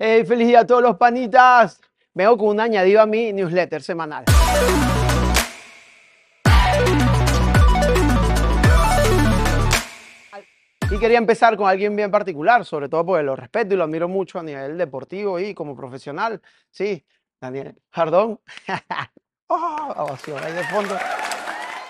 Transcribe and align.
Hey, 0.00 0.24
feliz 0.24 0.46
día 0.46 0.60
a 0.60 0.64
todos 0.64 0.80
los 0.80 0.96
panitas. 0.96 1.80
Vengo 2.14 2.38
con 2.38 2.50
un 2.50 2.60
añadido 2.60 3.00
a 3.02 3.06
mi 3.06 3.32
newsletter 3.32 3.82
semanal. 3.82 4.26
Y 10.88 10.98
quería 11.00 11.18
empezar 11.18 11.56
con 11.56 11.68
alguien 11.68 11.96
bien 11.96 12.12
particular, 12.12 12.64
sobre 12.64 12.88
todo 12.88 13.04
porque 13.06 13.24
lo 13.24 13.34
respeto 13.34 13.74
y 13.74 13.76
lo 13.76 13.82
admiro 13.82 14.06
mucho 14.06 14.38
a 14.38 14.44
nivel 14.44 14.78
deportivo 14.78 15.40
y 15.40 15.52
como 15.52 15.74
profesional. 15.74 16.40
Sí, 16.70 17.04
Daniel 17.40 17.74
Jardón. 17.90 18.38
oh, 19.48 19.94
ovación 19.96 20.38
ahí 20.44 20.52
de 20.52 20.62
fondo. 20.62 20.96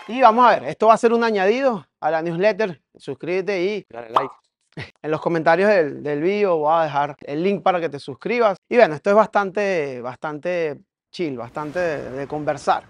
Y 0.06 0.22
vamos 0.22 0.46
a 0.46 0.58
ver, 0.58 0.70
esto 0.70 0.86
va 0.86 0.94
a 0.94 0.96
ser 0.96 1.12
un 1.12 1.24
añadido 1.24 1.86
a 2.00 2.10
la 2.10 2.22
newsletter. 2.22 2.80
Suscríbete 2.96 3.62
y 3.62 3.86
Dale 3.90 4.08
like. 4.08 4.47
en 5.02 5.10
los 5.10 5.20
comentarios 5.20 5.68
del, 5.68 6.02
del 6.02 6.20
vídeo 6.22 6.56
voy 6.56 6.80
a 6.80 6.84
dejar 6.84 7.16
el 7.20 7.42
link 7.42 7.62
para 7.62 7.80
que 7.80 7.88
te 7.88 7.98
suscribas. 7.98 8.56
Y 8.68 8.76
bueno, 8.76 8.94
esto 8.94 9.10
es 9.10 9.16
bastante, 9.16 10.00
bastante 10.00 10.78
chill, 11.10 11.36
bastante 11.36 11.78
de, 11.78 12.10
de 12.10 12.26
conversar. 12.26 12.84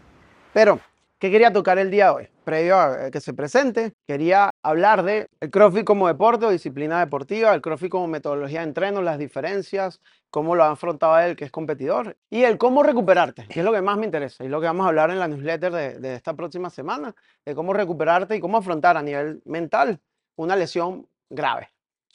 Pero, 0.53 0.81
¿qué 1.19 1.31
quería 1.31 1.53
tocar 1.53 1.79
el 1.79 1.91
día 1.91 2.07
de 2.07 2.11
hoy? 2.11 2.29
Previo 2.45 2.79
a 2.79 3.11
que 3.11 3.21
se 3.21 3.35
presente, 3.35 3.93
quería 4.07 4.51
hablar 4.63 5.03
de 5.03 5.27
el 5.41 5.51
CrossFit 5.51 5.85
como 5.85 6.09
deporte 6.09 6.47
o 6.47 6.51
disciplina 6.51 6.99
deportiva, 6.99 7.53
el 7.53 7.61
CrossFit 7.61 7.91
como 7.91 8.07
metodología 8.07 8.61
de 8.61 8.69
entreno, 8.69 9.03
las 9.03 9.19
diferencias, 9.19 10.01
cómo 10.31 10.57
lo 10.57 10.65
ha 10.65 10.71
afrontado 10.71 11.19
él, 11.19 11.37
que 11.37 11.45
es 11.45 11.51
competidor, 11.51 12.17
y 12.31 12.45
el 12.45 12.57
cómo 12.57 12.83
recuperarte, 12.83 13.47
que 13.49 13.61
es 13.61 13.67
lo 13.67 13.73
que 13.73 13.83
más 13.83 13.99
me 13.99 14.07
interesa, 14.07 14.45
y 14.45 14.49
lo 14.49 14.61
que 14.63 14.67
vamos 14.67 14.87
a 14.87 14.89
hablar 14.89 15.11
en 15.11 15.19
la 15.19 15.29
newsletter 15.29 15.73
de, 15.73 15.99
de 15.99 16.15
esta 16.15 16.35
próxima 16.35 16.71
semana, 16.71 17.15
de 17.45 17.55
cómo 17.55 17.75
recuperarte 17.75 18.37
y 18.37 18.41
cómo 18.41 18.57
afrontar 18.57 18.97
a 18.97 19.03
nivel 19.03 19.43
mental 19.45 20.01
una 20.37 20.57
lesión 20.57 21.07
grave. 21.29 21.69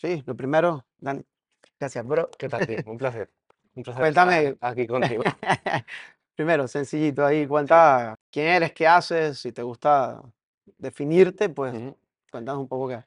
Sí, 0.04 0.22
lo 0.26 0.36
primero, 0.36 0.84
Dani. 0.98 1.24
Gracias, 1.80 2.06
bro. 2.06 2.30
¿Qué 2.38 2.50
tal, 2.50 2.68
tío? 2.68 2.78
Un 2.86 2.98
placer. 2.98 3.30
Un 3.74 3.84
placer 3.84 4.02
Cuéntame. 4.02 4.48
estar 4.50 4.72
aquí 4.72 4.86
contigo. 4.86 5.24
Primero, 6.36 6.68
sencillito 6.68 7.26
ahí, 7.26 7.48
cuenta 7.48 8.14
quién 8.30 8.48
eres, 8.48 8.74
qué 8.74 8.86
haces, 8.86 9.40
si 9.40 9.54
te 9.54 9.64
gusta 9.64 10.22
definirte, 10.78 11.48
pues 11.48 11.74
Ujú. 11.74 11.96
cuéntanos 12.30 12.60
un 12.64 12.68
poco 12.68 12.90
qué. 12.90 13.00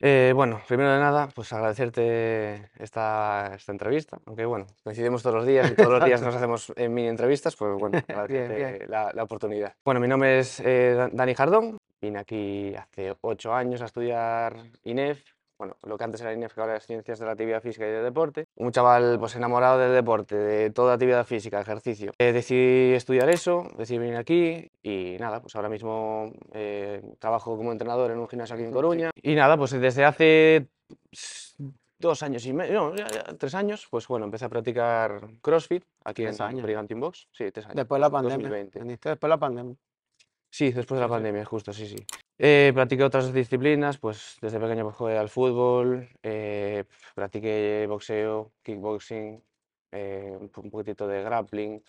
Eh, 0.00 0.32
bueno, 0.34 0.60
primero 0.68 0.90
de 0.92 0.98
nada, 0.98 1.28
pues 1.34 1.50
agradecerte 1.54 2.70
esta, 2.78 3.52
esta 3.54 3.72
entrevista, 3.72 4.18
aunque 4.26 4.44
bueno, 4.44 4.66
coincidimos 4.84 5.22
todos 5.22 5.36
los 5.36 5.46
días 5.46 5.70
y 5.70 5.74
todos 5.74 5.90
los 5.92 6.04
días 6.04 6.20
nos 6.20 6.34
hacemos 6.36 6.70
eh, 6.76 6.88
mini 6.90 7.08
entrevistas, 7.08 7.56
pues 7.56 7.78
bueno, 7.78 7.98
agradecerte 8.08 8.54
bien. 8.56 8.90
La, 8.90 9.10
la 9.14 9.22
oportunidad. 9.22 9.74
Bueno, 9.86 10.00
mi 10.00 10.08
nombre 10.08 10.40
es 10.40 10.60
eh, 10.60 10.92
Da- 10.98 11.08
Dani 11.10 11.34
Jardón, 11.34 11.78
vine 12.00 12.18
aquí 12.18 12.74
hace 12.74 13.14
ocho 13.22 13.54
años 13.54 13.80
a 13.80 13.86
estudiar 13.86 14.56
INEF, 14.82 15.22
bueno, 15.62 15.76
lo 15.84 15.96
que 15.96 16.02
antes 16.02 16.20
era 16.20 16.32
INEF, 16.32 16.54
que 16.54 16.60
ahora 16.60 16.76
es 16.76 16.84
Ciencias 16.86 17.20
de 17.20 17.24
la 17.26 17.32
Actividad 17.32 17.62
Física 17.62 17.86
y 17.86 17.90
del 17.92 18.02
Deporte. 18.02 18.46
Un 18.56 18.72
chaval 18.72 19.16
pues 19.20 19.36
enamorado 19.36 19.78
del 19.78 19.92
deporte, 19.94 20.34
de 20.36 20.70
toda 20.70 20.94
actividad 20.94 21.24
física, 21.24 21.60
ejercicio. 21.60 22.10
Eh, 22.18 22.32
decidí 22.32 22.94
estudiar 22.94 23.28
eso, 23.30 23.68
decidí 23.78 23.98
venir 23.98 24.16
aquí 24.16 24.68
y 24.82 25.16
nada, 25.20 25.40
pues 25.40 25.54
ahora 25.54 25.68
mismo 25.68 26.32
eh, 26.52 27.00
trabajo 27.20 27.56
como 27.56 27.70
entrenador 27.70 28.10
en 28.10 28.18
un 28.18 28.28
gimnasio 28.28 28.56
aquí 28.56 28.64
en 28.64 28.72
Coruña. 28.72 29.10
Y 29.22 29.36
nada, 29.36 29.56
pues 29.56 29.70
desde 29.70 30.04
hace 30.04 30.66
dos 31.98 32.24
años 32.24 32.44
y 32.46 32.52
medio, 32.52 32.72
no, 32.90 32.96
ya- 32.96 33.06
ya 33.08 33.22
tres 33.38 33.54
años, 33.54 33.86
pues 33.88 34.08
bueno, 34.08 34.24
empecé 34.24 34.46
a 34.46 34.48
practicar 34.48 35.20
CrossFit 35.42 35.84
aquí 36.04 36.24
Tres 36.24 36.40
en 36.40 36.46
años. 36.46 36.62
Brigantine 36.64 37.00
Box. 37.00 37.28
Sí, 37.30 37.52
tres 37.52 37.66
años. 37.66 37.76
Después 37.76 37.98
de 37.98 38.00
la 38.00 38.10
pandemia. 38.10 38.48
2020. 38.48 38.80
Viniste 38.80 39.08
después 39.10 39.28
de 39.28 39.34
la 39.36 39.38
pandemia. 39.38 39.76
Sí, 40.50 40.72
después 40.72 40.98
de 40.98 41.04
la 41.06 41.08
pandemia, 41.08 41.44
justo, 41.44 41.72
sí, 41.72 41.86
sí. 41.86 41.96
Eh, 42.44 42.72
practiqué 42.74 43.04
otras 43.04 43.32
disciplinas, 43.32 43.98
pues 43.98 44.36
desde 44.40 44.58
pequeño 44.58 44.82
pues, 44.82 44.96
jugué 44.96 45.16
al 45.16 45.28
fútbol, 45.28 46.08
eh, 46.24 46.82
practiqué 47.14 47.86
boxeo, 47.88 48.50
kickboxing, 48.64 49.40
eh, 49.92 50.36
un 50.40 50.48
po- 50.48 50.60
un 50.62 50.70
poquitito 50.70 51.06
de 51.06 51.22
grappling 51.22 51.80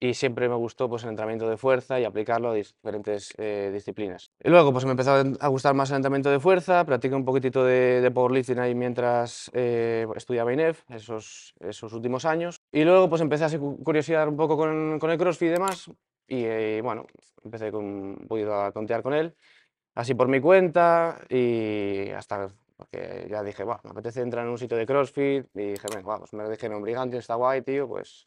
y 0.00 0.14
siempre 0.14 0.48
me 0.48 0.56
gustó 0.56 0.88
pues, 0.88 1.04
el 1.04 1.10
entrenamiento 1.10 1.48
de 1.48 1.56
fuerza 1.56 2.00
y 2.00 2.04
aplicarlo 2.04 2.50
a 2.50 2.54
diferentes 2.54 3.32
eh, 3.38 3.70
disciplinas. 3.72 4.32
Y 4.42 4.48
luego 4.50 4.72
pues 4.72 4.84
me 4.84 4.92
empezó 4.92 5.12
a 5.12 5.48
gustar 5.48 5.74
más 5.74 5.90
el 5.90 5.96
entrenamiento 5.96 6.30
de 6.30 6.40
fuerza, 6.40 6.84
practiqué 6.84 7.14
un 7.14 7.24
poquitito 7.24 7.64
de, 7.64 8.00
de 8.00 8.10
powerlifting 8.10 8.58
ahí 8.58 8.74
mientras 8.74 9.50
eh, 9.54 10.06
estudiaba 10.16 10.52
INEF 10.52 10.82
esos, 10.90 11.54
esos 11.60 11.92
últimos 11.92 12.24
años. 12.24 12.56
Y 12.72 12.84
luego 12.84 13.08
pues 13.08 13.22
empecé 13.22 13.44
a 13.44 13.58
curiosidad 13.58 14.26
un 14.26 14.36
poco 14.36 14.56
con, 14.56 14.98
con 14.98 15.10
el 15.12 15.18
CrossFit 15.18 15.48
y 15.48 15.52
demás 15.52 15.90
y 16.26 16.44
eh, 16.44 16.80
bueno, 16.82 17.06
empecé 17.44 17.70
con, 17.70 17.84
un 17.84 18.26
poquito 18.26 18.54
a 18.54 18.72
tontear 18.72 19.02
con 19.02 19.12
él, 19.14 19.34
así 19.94 20.14
por 20.14 20.28
mi 20.28 20.40
cuenta 20.40 21.20
y 21.28 22.10
hasta 22.10 22.50
que 22.90 23.26
ya 23.30 23.42
dije, 23.42 23.64
"Buah, 23.64 23.80
me 23.84 23.90
apetece 23.90 24.20
entrar 24.20 24.44
en 24.44 24.50
un 24.50 24.58
sitio 24.58 24.76
de 24.76 24.86
CrossFit 24.86 25.46
y 25.54 25.72
dije, 25.72 25.86
venga, 25.94 26.06
vamos, 26.06 26.32
me 26.32 26.48
dijeron, 26.48 26.82
Brigantine 26.82 27.20
está 27.20 27.34
guay, 27.36 27.62
tío, 27.62 27.88
pues, 27.88 28.26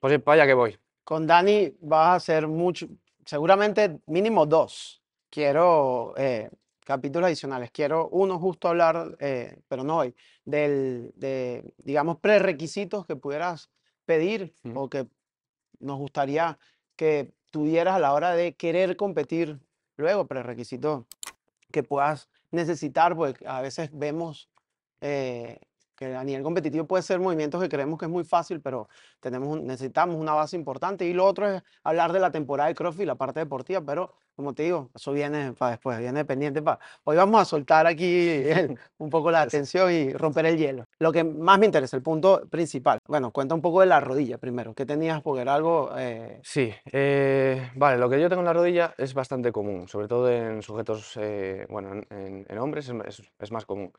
pues 0.00 0.20
para 0.20 0.42
allá 0.42 0.46
que 0.46 0.54
voy. 0.54 0.78
Con 1.04 1.26
Dani 1.26 1.76
vas 1.80 2.08
a 2.08 2.14
hacer 2.14 2.48
mucho, 2.48 2.88
seguramente 3.24 4.00
mínimo 4.06 4.46
dos. 4.46 5.02
Quiero 5.30 6.14
eh, 6.16 6.50
capítulos 6.84 7.26
adicionales. 7.26 7.70
Quiero 7.70 8.08
uno 8.08 8.38
justo 8.38 8.68
hablar, 8.68 9.16
eh, 9.20 9.58
pero 9.68 9.84
no 9.84 9.98
hoy, 9.98 10.14
del, 10.44 11.12
de, 11.16 11.74
digamos, 11.78 12.18
prerequisitos 12.18 13.06
que 13.06 13.16
pudieras 13.16 13.70
pedir 14.04 14.54
Ujú. 14.64 14.80
o 14.80 14.88
que 14.88 15.06
nos 15.80 15.98
gustaría 15.98 16.58
que 16.96 17.32
tuvieras 17.50 17.96
a 17.96 17.98
la 17.98 18.14
hora 18.14 18.32
de 18.32 18.54
querer 18.54 18.96
competir 18.96 19.60
luego, 19.96 20.26
prerequisitos 20.26 21.04
que 21.70 21.82
puedas 21.82 22.28
necesitar, 22.50 23.16
porque 23.16 23.46
a 23.46 23.60
veces 23.60 23.90
vemos 23.92 24.48
eh, 25.00 25.60
que 25.96 26.14
a 26.14 26.22
nivel 26.24 26.42
competitivo 26.42 26.84
puede 26.86 27.02
ser 27.02 27.18
movimientos 27.20 27.60
que 27.62 27.68
creemos 27.68 27.98
que 27.98 28.04
es 28.06 28.10
muy 28.10 28.24
fácil, 28.24 28.60
pero 28.60 28.88
tenemos 29.20 29.60
necesitamos 29.60 30.16
una 30.16 30.34
base 30.34 30.56
importante. 30.56 31.06
Y 31.06 31.12
lo 31.12 31.24
otro 31.24 31.48
es 31.48 31.62
hablar 31.82 32.12
de 32.12 32.20
la 32.20 32.30
temporada 32.30 32.68
de 32.68 32.74
CrossFit, 32.74 33.06
la 33.06 33.14
parte 33.16 33.40
deportiva, 33.40 33.80
pero 33.80 34.14
como 34.36 34.52
te 34.52 34.64
digo, 34.64 34.90
eso 34.94 35.12
viene 35.12 35.54
para 35.54 35.70
después, 35.72 35.98
viene 35.98 36.22
pendiente 36.26 36.60
para... 36.60 36.78
Hoy 37.04 37.16
vamos 37.16 37.40
a 37.40 37.46
soltar 37.46 37.86
aquí 37.86 38.04
el- 38.28 38.78
un 38.98 39.08
poco 39.08 39.30
la 39.30 39.40
atención 39.40 39.90
y 39.90 40.12
romper 40.12 40.44
el 40.44 40.58
hielo. 40.58 40.84
Lo 40.98 41.10
que 41.10 41.24
más 41.24 41.58
me 41.58 41.64
interesa, 41.64 41.96
el 41.96 42.02
punto 42.02 42.46
principal. 42.50 42.98
Bueno, 43.08 43.30
cuenta 43.30 43.54
un 43.54 43.62
poco 43.62 43.80
de 43.80 43.86
la 43.86 43.98
rodilla 43.98 44.36
primero. 44.36 44.74
¿Qué 44.74 44.84
tenías? 44.84 45.22
Porque 45.22 45.40
era 45.40 45.54
algo... 45.54 45.90
eh, 45.96 46.40
Sí, 46.44 46.70
eh, 46.92 47.70
vale, 47.76 47.96
lo 47.96 48.10
que 48.10 48.20
yo 48.20 48.28
tengo 48.28 48.40
en 48.42 48.46
la 48.46 48.52
rodilla 48.52 48.94
es 48.98 49.14
bastante 49.14 49.50
común, 49.52 49.88
sobre 49.88 50.06
todo 50.06 50.30
en 50.30 50.60
sujetos, 50.60 51.16
eh, 51.18 51.64
bueno, 51.70 51.94
en, 52.10 52.44
en- 52.46 52.58
hombres 52.58 52.88
es, 52.90 52.94
es- 53.20 53.32
es 53.38 53.52
más 53.52 53.64
común. 53.64 53.90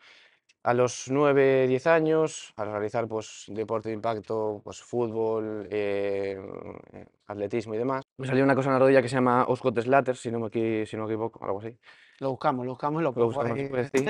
A 0.68 0.74
los 0.74 1.10
9, 1.10 1.66
10 1.66 1.88
años, 1.88 2.54
al 2.58 2.70
realizar 2.74 3.08
pues, 3.08 3.46
deporte 3.48 3.88
de 3.88 3.96
impacto, 3.96 4.60
pues, 4.66 4.82
fútbol, 4.82 5.66
eh, 5.72 6.38
atletismo 7.26 7.74
y 7.74 7.78
demás, 7.78 8.04
me 8.18 8.28
salió 8.28 8.44
una 8.44 8.54
cosa 8.54 8.68
en 8.68 8.74
la 8.74 8.80
rodilla 8.80 9.02
que 9.02 9.08
se 9.08 9.16
llama 9.16 9.46
Osgood 9.48 9.80
Slatter, 9.80 10.18
si 10.18 10.30
no 10.30 10.40
me, 10.42 10.48
equi- 10.48 10.86
si 10.86 10.98
no 10.98 11.04
me 11.06 11.14
equivoco, 11.14 11.42
algo 11.46 11.60
así. 11.62 11.74
lo 12.20 12.32
buscamos, 12.32 12.66
lo 12.66 12.72
buscamos 12.74 13.02
y 13.02 13.04
lo 13.06 13.14
Lo 13.16 13.26
buscamos 13.28 13.58
sí. 13.94 14.06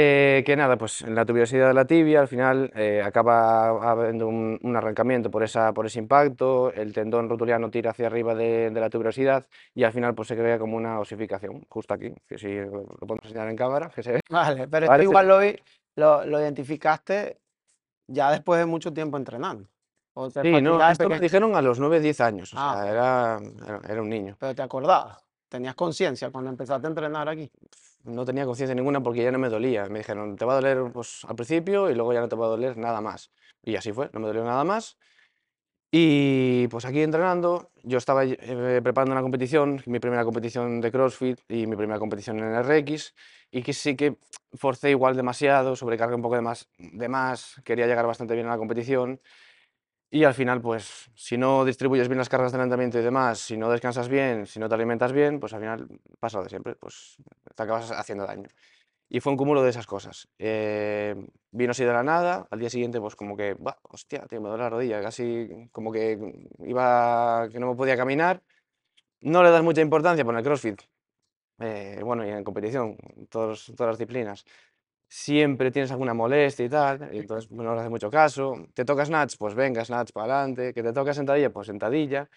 Eh, 0.00 0.44
que 0.46 0.54
nada, 0.54 0.78
pues 0.78 1.02
en 1.02 1.16
la 1.16 1.24
tuberosidad 1.26 1.66
de 1.66 1.74
la 1.74 1.84
tibia 1.84 2.20
al 2.20 2.28
final 2.28 2.70
eh, 2.76 3.02
acaba 3.04 3.90
habiendo 3.90 4.28
un, 4.28 4.56
un 4.62 4.76
arrancamiento 4.76 5.28
por, 5.28 5.42
esa, 5.42 5.72
por 5.74 5.86
ese 5.86 5.98
impacto, 5.98 6.72
el 6.72 6.92
tendón 6.92 7.28
rotuliano 7.28 7.68
tira 7.68 7.90
hacia 7.90 8.06
arriba 8.06 8.32
de, 8.36 8.70
de 8.70 8.80
la 8.80 8.90
tuberosidad 8.90 9.44
y 9.74 9.82
al 9.82 9.90
final 9.92 10.14
pues 10.14 10.28
se 10.28 10.36
crea 10.36 10.56
como 10.56 10.76
una 10.76 11.00
osificación, 11.00 11.64
justo 11.68 11.94
aquí, 11.94 12.14
que 12.28 12.38
si 12.38 12.60
lo, 12.60 12.84
podemos 12.84 13.24
enseñar 13.24 13.48
en 13.48 13.56
cámara, 13.56 13.90
que 13.92 14.04
se 14.04 14.12
ve. 14.12 14.20
Vale, 14.30 14.68
pero 14.68 14.86
Vale, 14.86 15.02
esto 15.02 15.10
igual 15.10 15.26
lo, 15.26 15.40
lo, 15.96 16.24
lo 16.26 16.40
identificaste 16.40 17.38
ya 18.06 18.30
después 18.30 18.60
de 18.60 18.66
mucho 18.66 18.92
tiempo 18.92 19.16
entrenando. 19.16 19.68
O 20.14 20.30
te 20.30 20.42
Sí, 20.42 20.62
no, 20.62 20.88
esto 20.88 21.08
me 21.08 21.18
dijeron 21.18 21.56
a 21.56 21.62
los 21.62 21.80
9, 21.80 21.98
10 21.98 22.20
años, 22.20 22.54
o 22.54 22.56
Ah, 22.56 22.74
sea, 22.74 22.84
ok. 22.84 22.90
era, 22.90 23.38
era, 23.66 23.80
era 23.94 24.02
un 24.02 24.08
niño. 24.08 24.36
pero 24.38 24.54
te 24.54 24.62
acordabas. 24.62 25.27
Tenías 25.48 25.74
conciencia 25.74 26.30
cuando 26.30 26.50
empezaste 26.50 26.86
a 26.86 26.90
entrenar 26.90 27.28
aquí. 27.28 27.50
No 28.04 28.24
tenía 28.24 28.44
conciencia 28.44 28.74
ninguna 28.74 29.02
porque 29.02 29.22
ya 29.22 29.32
no 29.32 29.38
me 29.38 29.48
dolía. 29.48 29.86
Me 29.88 30.00
dijeron, 30.00 30.36
te 30.36 30.44
va 30.44 30.52
a 30.52 30.56
doler 30.56 30.92
pues, 30.92 31.24
al 31.26 31.36
principio 31.36 31.90
y 31.90 31.94
luego 31.94 32.12
ya 32.12 32.20
no 32.20 32.28
te 32.28 32.36
va 32.36 32.46
a 32.46 32.50
doler 32.50 32.76
nada 32.76 33.00
más. 33.00 33.30
Y 33.62 33.76
así 33.76 33.92
fue, 33.92 34.10
no 34.12 34.20
me 34.20 34.26
dolió 34.26 34.44
nada 34.44 34.64
más. 34.64 34.98
Y 35.90 36.68
pues 36.68 36.84
aquí 36.84 37.00
entrenando, 37.00 37.70
yo 37.82 37.96
estaba 37.96 38.22
eh, 38.24 38.80
preparando 38.82 39.12
una 39.12 39.22
competición, 39.22 39.82
mi 39.86 39.98
primera 40.00 40.22
competición 40.22 40.82
de 40.82 40.92
CrossFit 40.92 41.40
y 41.48 41.66
mi 41.66 41.76
primera 41.76 41.98
competición 41.98 42.40
en 42.40 42.54
RX, 42.62 43.14
y 43.50 43.62
que 43.62 43.72
sí 43.72 43.96
que 43.96 44.18
forcé 44.52 44.90
igual 44.90 45.16
demasiado, 45.16 45.76
sobrecargué 45.76 46.14
un 46.14 46.20
poco 46.20 46.34
de 46.34 46.42
más, 46.42 46.68
de 46.76 47.08
más, 47.08 47.62
quería 47.64 47.86
llegar 47.86 48.06
bastante 48.06 48.34
bien 48.34 48.46
a 48.48 48.50
la 48.50 48.58
competición, 48.58 49.18
y 50.10 50.24
al 50.24 50.34
final, 50.34 50.60
pues, 50.62 51.10
si 51.14 51.36
no 51.38 51.64
distribuyes 51.64 52.08
bien 52.08 52.18
las 52.18 52.28
cargas 52.28 52.52
de 52.52 52.56
entrenamiento 52.58 52.98
y 52.98 53.02
demás, 53.02 53.38
si 53.40 53.56
no 53.56 53.70
descansas 53.70 54.08
bien, 54.08 54.46
si 54.46 54.58
no 54.60 54.68
te 54.68 54.74
alimentas 54.74 55.12
bien, 55.12 55.38
pues 55.40 55.52
al 55.52 55.60
final 55.60 55.86
pasa 56.20 56.38
lo 56.38 56.44
de 56.44 56.50
siempre, 56.50 56.74
pues 56.76 57.16
te 57.54 57.62
acabas 57.62 57.90
haciendo 57.92 58.26
daño. 58.26 58.48
Y 59.10 59.20
fue 59.20 59.32
un 59.32 59.38
cúmulo 59.38 59.62
de 59.62 59.70
esas 59.70 59.86
cosas. 59.86 60.28
Eh, 60.38 61.16
vino 61.52 61.72
así 61.72 61.84
de 61.84 61.92
la 61.92 62.02
nada, 62.04 62.46
al 62.50 62.58
día 62.60 62.70
siguiente 62.70 63.00
pues 63.00 63.16
como 63.16 63.36
que, 63.36 63.54
"Buah, 63.54 63.76
hostia, 63.84 64.26
tío, 64.28 64.40
me 64.40 64.48
duele 64.50 64.64
la 64.64 64.70
rodilla, 64.70 65.02
casi 65.02 65.68
como 65.72 65.92
que 65.92 66.18
iba, 66.66 67.48
que 67.52 67.60
no 67.60 67.68
me 67.70 67.76
podía 67.76 67.96
caminar. 67.96 68.42
no 69.20 69.42
le 69.42 69.50
das 69.50 69.62
mucha 69.62 69.80
importancia 69.80 70.24
por 70.24 70.36
el 70.36 70.42
CrossFit, 70.44 70.80
eh, 71.60 72.00
bueno, 72.04 72.26
y 72.26 72.30
en 72.30 72.44
competición, 72.44 72.96
todos, 73.30 73.72
todas 73.76 73.92
las 73.92 73.98
disciplinas, 73.98 74.44
siempre 75.08 75.70
tienes 75.70 75.90
alguna 75.90 76.14
molestia 76.14 76.66
y 76.66 76.68
tal, 76.68 77.08
y 77.12 77.18
entonces 77.18 77.50
no 77.50 77.74
le 77.74 77.80
hace 77.80 77.88
mucho 77.88 78.10
caso. 78.10 78.54
Te 78.74 78.84
toca 78.84 79.04
snatch, 79.04 79.36
pues 79.38 79.54
venga, 79.54 79.84
snatch 79.84 80.12
para 80.12 80.34
adelante. 80.34 80.74
Que 80.74 80.82
te 80.82 80.92
toca 80.92 81.14
sentadilla, 81.14 81.50
pues 81.50 81.66
sentadilla. 81.66 82.28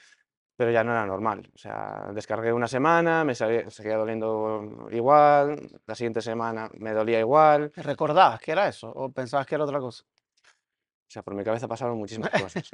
Pero 0.55 0.71
ya 0.71 0.83
no 0.83 0.91
era 0.91 1.05
normal. 1.05 1.49
O 1.53 1.57
sea, 1.57 2.11
descargué 2.13 2.53
una 2.53 2.67
semana, 2.67 3.23
me 3.23 3.35
seguía, 3.35 3.69
seguía 3.69 3.97
doliendo 3.97 4.87
igual, 4.91 5.57
la 5.87 5.95
siguiente 5.95 6.21
semana 6.21 6.69
me 6.77 6.93
dolía 6.93 7.19
igual. 7.19 7.71
¿Recordabas 7.75 8.39
que 8.39 8.51
era 8.51 8.67
eso 8.67 8.91
o 8.91 9.11
pensabas 9.11 9.47
que 9.47 9.55
era 9.55 9.63
otra 9.63 9.79
cosa? 9.79 10.03
O 10.03 11.11
sea, 11.11 11.23
por 11.23 11.35
mi 11.35 11.43
cabeza 11.43 11.67
pasaron 11.67 11.97
muchísimas 11.97 12.29
cosas. 12.41 12.69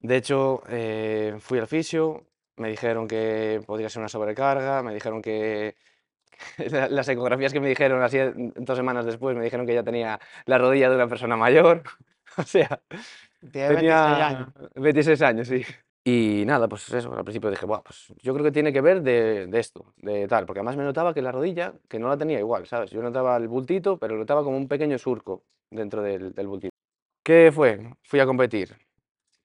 De 0.00 0.16
hecho, 0.16 0.62
eh, 0.68 1.36
fui 1.40 1.58
al 1.58 1.66
fisio, 1.66 2.26
me 2.56 2.70
dijeron 2.70 3.06
que 3.06 3.62
podría 3.66 3.88
ser 3.88 4.00
una 4.00 4.08
sobrecarga, 4.08 4.82
me 4.82 4.94
dijeron 4.94 5.20
que 5.20 5.76
las 6.90 7.08
ecografías 7.08 7.52
que 7.52 7.60
me 7.60 7.68
dijeron 7.68 8.02
así 8.02 8.18
en- 8.18 8.52
dos 8.56 8.76
semanas 8.76 9.04
después, 9.06 9.36
me 9.36 9.44
dijeron 9.44 9.66
que 9.66 9.74
ya 9.74 9.82
tenía 9.82 10.18
la 10.46 10.58
rodilla 10.58 10.88
de 10.90 10.96
una 10.96 11.08
persona 11.08 11.36
mayor. 11.36 11.82
O 12.36 12.42
sea, 12.42 12.80
Tienes 13.52 13.76
26 13.76 14.20
años. 14.20 14.48
tenía 14.54 14.72
26 14.74 15.22
años, 15.22 15.46
sí. 15.46 15.62
Y 16.02 16.42
nada, 16.46 16.66
pues 16.68 16.92
eso, 16.92 17.14
al 17.16 17.22
principio 17.22 17.48
dije, 17.48 17.64
Buah, 17.64 17.80
pues 17.82 18.12
yo 18.22 18.32
creo 18.34 18.44
que 18.44 18.50
tiene 18.50 18.72
que 18.72 18.80
ver 18.80 19.02
de, 19.02 19.46
de 19.46 19.60
esto, 19.60 19.94
de 19.98 20.26
tal, 20.26 20.44
porque 20.44 20.58
además 20.58 20.76
me 20.76 20.82
notaba 20.82 21.14
que 21.14 21.22
la 21.22 21.30
rodilla, 21.30 21.74
que 21.88 22.00
no 22.00 22.08
la 22.08 22.16
tenía 22.16 22.40
igual, 22.40 22.66
¿sabes? 22.66 22.90
Yo 22.90 23.00
notaba 23.02 23.36
el 23.36 23.46
bultito, 23.46 23.98
pero 23.98 24.16
notaba 24.16 24.42
como 24.42 24.56
un 24.56 24.66
pequeño 24.66 24.98
surco 24.98 25.44
dentro 25.70 26.02
del, 26.02 26.34
del 26.34 26.46
bultito. 26.48 26.74
¿Qué 27.24 27.52
fue? 27.54 27.78
Fui 28.02 28.18
a 28.18 28.26
competir. 28.26 28.74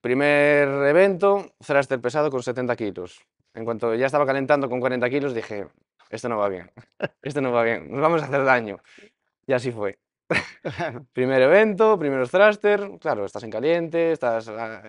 Primer 0.02 0.68
evento, 0.88 1.46
thruster 1.66 2.00
pesado 2.02 2.32
con 2.32 2.42
70 2.42 2.76
kilos. 2.76 3.22
En 3.54 3.66
cuanto 3.66 3.94
ya 3.96 4.06
estaba 4.06 4.26
calentando 4.26 4.70
con 4.70 4.80
40 4.80 5.10
kilos, 5.10 5.34
dije, 5.34 5.68
esto 6.10 6.30
no 6.30 6.38
va 6.38 6.50
bien, 6.50 6.72
esto 7.22 7.42
no 7.42 7.52
va 7.52 7.64
bien, 7.64 7.92
nos 7.92 8.02
vamos 8.02 8.22
a 8.22 8.26
hacer 8.26 8.44
daño. 8.44 8.80
Y 9.48 9.54
así 9.54 9.72
fue. 9.72 9.98
Primer 11.14 11.42
evento, 11.42 11.98
primeros 11.98 12.30
thruster, 12.32 12.98
claro, 13.00 13.26
estás 13.26 13.44
en 13.44 13.50
caliente, 13.50 14.12
estás 14.12 14.48
ah, 14.50 14.84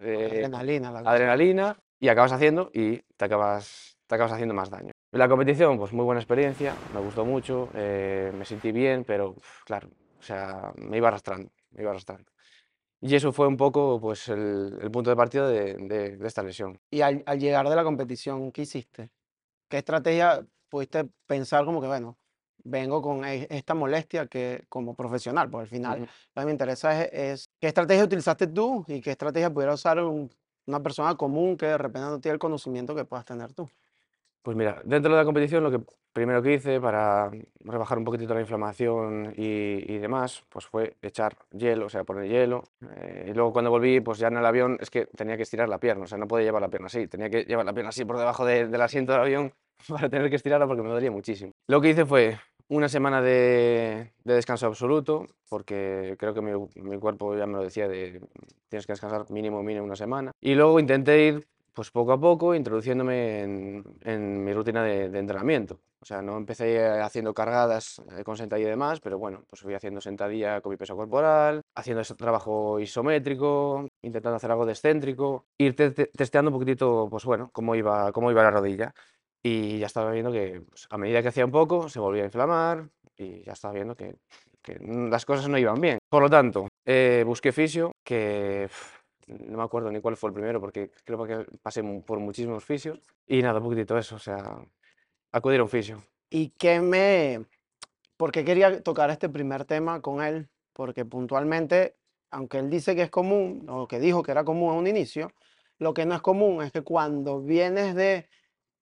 eh, 0.00 0.30
Adrenalina, 0.32 0.90
la 0.90 0.98
adrenalina 1.00 1.76
y 2.00 2.08
acabas 2.08 2.32
haciendo 2.32 2.70
y 2.72 2.98
te 3.16 3.24
acabas, 3.26 3.96
te 4.06 4.14
acabas 4.14 4.32
haciendo 4.32 4.54
más 4.54 4.70
daño. 4.70 4.92
La 5.12 5.28
competición, 5.28 5.78
pues 5.78 5.92
muy 5.92 6.04
buena 6.04 6.20
experiencia, 6.20 6.74
me 6.94 7.00
gustó 7.00 7.24
mucho, 7.24 7.68
eh, 7.74 8.32
me 8.36 8.44
sentí 8.44 8.72
bien, 8.72 9.04
pero 9.04 9.30
uf, 9.30 9.64
claro, 9.64 9.88
o 10.18 10.22
sea, 10.22 10.72
me 10.76 10.96
iba 10.96 11.08
arrastrando, 11.08 11.50
me 11.72 11.82
iba 11.82 11.90
arrastrando. 11.90 12.30
Y 13.00 13.14
eso 13.14 13.32
fue 13.32 13.46
un 13.46 13.56
poco 13.58 14.00
pues 14.00 14.28
el, 14.28 14.78
el 14.80 14.90
punto 14.90 15.10
de 15.10 15.16
partida 15.16 15.46
de, 15.48 15.74
de- 15.74 16.16
de 16.16 16.26
esta 16.26 16.42
lesión. 16.42 16.78
Y 16.90 17.02
al, 17.02 17.22
al 17.26 17.38
llegar 17.38 17.68
de 17.68 17.76
la 17.76 17.84
competición, 17.84 18.50
¿qué 18.50 18.62
hiciste? 18.62 19.10
¿Qué 19.68 19.78
estrategia 19.78 20.46
pudiste 20.68 21.08
pensar 21.26 21.64
como 21.64 21.80
que, 21.80 21.86
bueno, 21.86 22.16
vengo 22.64 23.00
con 23.02 23.24
e- 23.24 23.46
esta 23.50 23.74
molestia 23.74 24.26
que 24.26 24.64
como 24.68 24.94
profesional, 24.94 25.48
porque 25.50 25.62
al 25.64 25.68
final 25.68 26.02
Ujú. 26.02 26.10
lo 26.34 26.42
que 26.42 26.46
me 26.46 26.52
interesa 26.52 27.04
es, 27.04 27.10
es 27.12 27.50
qué 27.60 27.68
estrategia 27.68 28.04
utilizaste 28.04 28.46
tú 28.48 28.84
y 28.88 29.00
qué 29.00 29.12
estrategia 29.12 29.50
pudiera 29.52 29.74
usar 29.74 30.00
un- 30.00 30.30
una 30.66 30.82
persona 30.82 31.14
común 31.16 31.56
que 31.56 31.66
de 31.66 31.78
repente 31.78 32.08
no 32.08 32.20
tiene 32.20 32.34
el 32.34 32.38
conocimiento 32.40 32.94
que 32.94 33.04
puedas 33.04 33.24
tener 33.24 33.52
tú. 33.52 33.68
Pues 34.42 34.56
mira, 34.56 34.80
dentro 34.84 35.12
de 35.12 35.18
la 35.18 35.24
competición 35.24 35.62
lo 35.64 35.70
que 35.70 35.80
primero 36.12 36.40
que 36.42 36.54
hice 36.54 36.80
para 36.80 37.30
rebajar 37.60 37.98
un 37.98 38.04
poquitito 38.04 38.32
la 38.32 38.40
inflamación 38.40 39.34
y, 39.36 39.92
y 39.92 39.98
demás, 39.98 40.44
pues 40.48 40.64
fue 40.66 40.96
echar 41.02 41.36
hielo, 41.50 41.86
o 41.86 41.88
sea, 41.88 42.04
poner 42.04 42.28
hielo. 42.28 42.62
eh, 42.96 43.26
y 43.28 43.34
luego 43.34 43.52
cuando 43.52 43.70
volví, 43.70 44.00
pues 44.00 44.18
ya 44.18 44.28
en 44.28 44.36
el 44.38 44.46
avión 44.46 44.78
es 44.80 44.88
que 44.88 45.06
tenía 45.06 45.36
que 45.36 45.42
estirar 45.42 45.68
la 45.68 45.78
pierna, 45.78 46.04
o 46.04 46.06
sea, 46.06 46.16
no 46.18 46.26
podía 46.26 46.46
llevar 46.46 46.62
la 46.62 46.68
pierna 46.68 46.86
así, 46.86 47.06
tenía 47.06 47.28
que 47.28 47.42
llevar 47.44 47.66
la 47.66 47.72
pierna 47.74 47.90
así 47.90 48.04
por 48.04 48.18
debajo 48.18 48.44
de- 48.46 48.66
del 48.68 48.80
asiento 48.82 49.12
del 49.12 49.20
avión 49.22 49.52
para 49.88 50.08
tener 50.08 50.30
que 50.30 50.36
estirarla 50.36 50.66
porque 50.66 50.82
me 50.82 50.88
dolía 50.88 51.10
muchísimo. 51.10 51.52
Lo 51.66 51.80
que 51.80 51.90
hice 51.90 52.06
fue 52.06 52.38
una 52.68 52.88
semana 52.88 53.22
de, 53.22 54.12
de 54.24 54.34
descanso 54.34 54.66
absoluto, 54.66 55.26
porque 55.48 56.16
creo 56.18 56.34
que 56.34 56.40
mi, 56.40 56.98
cuerpo 56.98 57.36
ya 57.36 57.46
me 57.46 57.54
lo 57.54 57.62
decía 57.62 57.88
de 57.88 58.20
tienes 58.68 58.86
que 58.86 58.92
descansar 58.92 59.30
mínimo, 59.30 59.62
mínimo 59.62 59.84
una 59.84 59.96
semana. 59.96 60.32
Y 60.40 60.54
luego 60.54 60.80
intenté 60.80 61.26
ir 61.26 61.46
pues 61.72 61.90
poco 61.90 62.12
a 62.12 62.18
poco 62.18 62.54
introduciéndome 62.54 63.42
en, 63.42 64.44
mi 64.44 64.52
rutina 64.54 64.82
de, 64.82 65.04
entrenamiento. 65.18 65.78
O 66.00 66.06
sea, 66.06 66.22
no 66.22 66.38
empecé 66.38 66.88
haciendo 66.88 67.34
cargadas 67.34 68.00
eh, 68.16 68.24
con 68.24 68.36
sentadilla 68.38 68.68
y 68.68 68.70
demás, 68.70 69.00
pero 69.00 69.18
bueno, 69.18 69.42
pues 69.48 69.60
fui 69.60 69.74
haciendo 69.74 70.00
sentadilla 70.00 70.62
con 70.62 70.70
mi 70.70 70.78
peso 70.78 70.96
corporal, 70.96 71.60
haciendo 71.74 72.00
ese 72.00 72.14
trabajo 72.14 72.80
isométrico, 72.80 73.86
intentando 74.00 74.36
hacer 74.36 74.50
algo 74.50 74.64
de 74.64 74.72
excéntrico, 74.72 75.44
ir 75.58 75.76
te- 75.76 75.90
te- 75.90 76.06
testeando 76.06 76.50
un 76.50 76.54
poquitito, 76.54 77.08
pues 77.10 77.24
bueno, 77.26 77.50
cómo 77.52 77.74
iba, 77.74 78.10
cómo 78.12 78.30
iba 78.30 78.42
la 78.42 78.50
rodilla. 78.50 78.94
Y 79.48 79.78
ya 79.78 79.86
estaba 79.86 80.10
viendo 80.10 80.32
que 80.32 80.60
pues, 80.68 80.88
a 80.90 80.98
medida 80.98 81.22
que 81.22 81.28
hacía 81.28 81.44
un 81.44 81.52
poco, 81.52 81.88
se 81.88 82.00
volvía 82.00 82.22
a 82.22 82.26
inflamar 82.26 82.88
y 83.16 83.44
ya 83.44 83.52
estaba 83.52 83.74
viendo 83.74 83.94
que, 83.94 84.16
las 85.08 85.24
cosas 85.24 85.48
no 85.48 85.56
iban 85.56 85.80
bien. 85.80 85.98
Por 86.10 86.20
lo 86.20 86.28
tanto, 86.28 86.66
eh, 86.84 87.22
busqué 87.24 87.52
fisio, 87.52 87.92
que 88.02 88.68
no 89.28 89.58
me 89.58 89.62
acuerdo 89.62 89.92
ni 89.92 90.00
cuál 90.00 90.16
fue 90.16 90.30
el 90.30 90.34
primero, 90.34 90.60
porque 90.60 90.90
creo 91.04 91.24
que 91.24 91.46
pasé 91.62 91.84
por 92.04 92.18
muchísimos 92.18 92.64
fisios. 92.64 92.98
Y 93.24 93.40
nada, 93.40 93.58
un 93.58 93.64
poquitito 93.66 93.96
eso, 93.96 94.16
o 94.16 94.18
sea, 94.18 94.58
acudir 95.30 95.60
a 95.60 95.62
un 95.62 95.68
fisio. 95.68 96.02
¿Y 96.28 96.48
qué 96.58 96.80
me... 96.80 97.44
¿Por 98.16 98.32
qué 98.32 98.44
quería 98.44 98.82
tocar 98.82 99.10
este 99.10 99.28
primer 99.28 99.64
tema 99.64 100.00
con 100.02 100.24
él? 100.24 100.48
Porque 100.72 101.04
puntualmente, 101.04 101.94
aunque 102.32 102.58
él 102.58 102.68
dice 102.68 102.96
que 102.96 103.02
es 103.02 103.10
común, 103.10 103.64
o 103.68 103.86
que 103.86 104.00
dijo 104.00 104.24
que 104.24 104.32
era 104.32 104.42
común 104.42 104.70
a 104.72 104.74
un 104.74 104.88
inicio, 104.88 105.30
lo 105.78 105.94
que 105.94 106.04
no 106.04 106.16
es 106.16 106.20
común 106.20 106.64
es 106.64 106.72
que 106.72 106.82
cuando 106.82 107.40
vienes 107.40 107.94
de 107.94 108.26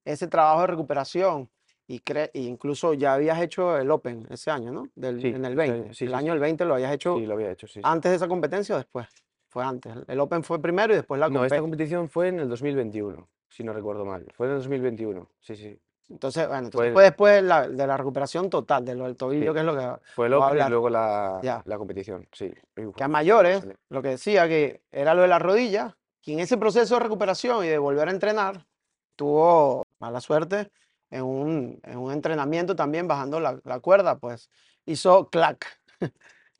ese 0.04 0.26
trabajo 0.28 0.62
de 0.62 0.66
recuperación 0.68 1.48
y 1.86 2.00
cre- 2.00 2.30
e 2.32 2.40
incluso 2.40 2.94
ya 2.94 3.14
habías 3.14 3.40
hecho 3.42 3.76
el 3.76 3.90
Open 3.90 4.26
ese 4.30 4.50
año, 4.50 4.72
¿no? 4.72 4.88
Del, 4.94 5.20
Sí, 5.20 5.28
en 5.28 5.44
el 5.44 5.52
ese 5.52 5.56
20. 5.56 5.74
año, 5.84 5.94
sí, 5.94 6.04
el 6.04 6.10
sí, 6.10 6.16
año 6.16 6.32
del 6.32 6.40
20 6.40 6.64
lo 6.64 6.74
habías 6.74 6.92
hecho 6.92 7.16
Sí, 7.16 7.26
lo 7.26 7.34
había 7.34 7.50
hecho, 7.50 7.66
sí. 7.66 7.74
sí. 7.74 7.80
antes 7.82 8.10
de 8.10 8.16
esa 8.16 8.28
competencia 8.28 8.74
o 8.74 8.78
después. 8.78 9.06
Fue 9.48 9.62
antes. 9.64 9.92
El- 10.08 10.18
Open 10.20 10.42
fue 10.42 10.60
primero 10.60 10.92
y 10.92 10.96
después 10.96 11.20
la 11.20 11.28
No, 11.28 11.44
esta 11.44 11.56
compe- 11.56 11.60
competición 11.60 12.08
fue 12.08 12.28
en 12.28 12.40
el 12.40 12.48
2021, 12.48 13.28
si 13.48 13.62
no 13.64 13.72
recuerdo 13.72 14.04
mal. 14.04 14.26
Fue 14.34 14.46
en 14.46 14.52
el 14.54 14.58
2021, 14.58 15.28
sí, 15.40 15.56
sí. 15.56 15.78
Entonces, 16.10 16.46
bueno, 16.48 16.64
entonces 16.66 16.92
fue- 16.92 17.02
después 17.04 17.34
de 17.36 17.42
la, 17.42 17.68
de 17.68 17.86
la 17.86 17.96
recuperación 17.96 18.50
total, 18.50 18.84
de 18.84 18.94
lo 18.94 19.04
del 19.04 19.16
tobillo, 19.16 19.54
que 19.54 19.60
es 19.60 19.64
lo 19.66 19.76
que... 19.76 19.90
Fue 20.14 20.26
el 20.26 20.34
Open 20.34 20.58
y 20.66 20.68
luego 20.70 20.90
la, 20.90 21.62
la 21.64 21.78
competición, 21.78 22.26
sí. 22.32 22.52
Uy, 22.76 22.92
que 22.94 23.04
a 23.04 23.08
mayores, 23.08 23.60
sale. 23.60 23.76
lo 23.90 24.02
que 24.02 24.08
decía 24.08 24.46
que 24.48 24.82
era 24.90 25.14
lo 25.14 25.22
de 25.22 25.28
la 25.28 25.38
rodilla, 25.38 25.96
y 26.22 26.32
en 26.34 26.40
ese 26.40 26.56
proceso 26.58 26.94
de 26.94 27.00
recuperación 27.00 27.64
y 27.64 27.68
de 27.68 27.78
volver 27.78 28.08
a 28.08 28.10
entrenar, 28.10 28.66
tuvo 29.16 29.84
mala 30.04 30.20
suerte 30.20 30.70
en 31.10 31.22
un, 31.24 31.80
en 31.82 31.98
un 31.98 32.12
entrenamiento 32.12 32.76
también 32.76 33.06
bajando 33.08 33.40
la, 33.40 33.58
la 33.64 33.80
cuerda, 33.80 34.18
pues 34.18 34.50
hizo 34.86 35.28
clac, 35.30 35.66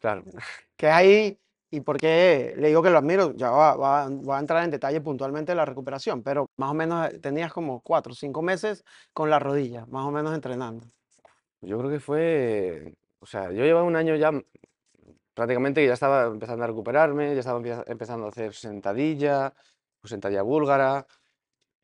Claro. 0.00 0.22
que 0.76 0.88
ahí, 0.88 1.38
y 1.70 1.80
porque 1.80 2.54
le 2.56 2.68
digo 2.68 2.82
que 2.82 2.90
lo 2.90 2.98
admiro, 2.98 3.32
ya 3.34 3.50
va, 3.50 3.76
va- 3.76 4.08
voy 4.08 4.36
a 4.36 4.38
entrar 4.40 4.64
en 4.64 4.70
detalle 4.70 5.00
puntualmente 5.00 5.52
de 5.52 5.56
la 5.56 5.64
recuperación, 5.64 6.22
pero 6.22 6.46
más 6.56 6.70
o 6.70 6.74
menos 6.74 7.08
eh, 7.12 7.18
tenías 7.18 7.52
como 7.52 7.80
cuatro 7.80 8.12
o 8.12 8.16
cinco 8.16 8.42
meses 8.42 8.84
con 9.12 9.30
la 9.30 9.38
rodilla, 9.38 9.86
más 9.86 10.06
o 10.06 10.10
menos 10.10 10.34
entrenando. 10.34 10.86
Yo 11.60 11.78
creo 11.78 11.90
que 11.90 12.00
fue, 12.00 12.94
o 13.20 13.26
sea, 13.26 13.50
yo 13.50 13.64
llevaba 13.64 13.86
un 13.86 13.96
año 13.96 14.14
ya 14.16 14.30
prácticamente 15.34 15.80
que 15.80 15.88
ya 15.88 15.94
estaba 15.94 16.26
empezando 16.26 16.64
a 16.64 16.66
recuperarme, 16.68 17.34
ya 17.34 17.40
estaba 17.40 17.58
empeza- 17.60 17.84
empezando 17.86 18.26
a 18.26 18.28
hacer 18.28 18.54
sentadilla, 18.54 19.52
pues 20.00 20.10
sentadilla 20.10 20.42
búlgara, 20.42 21.06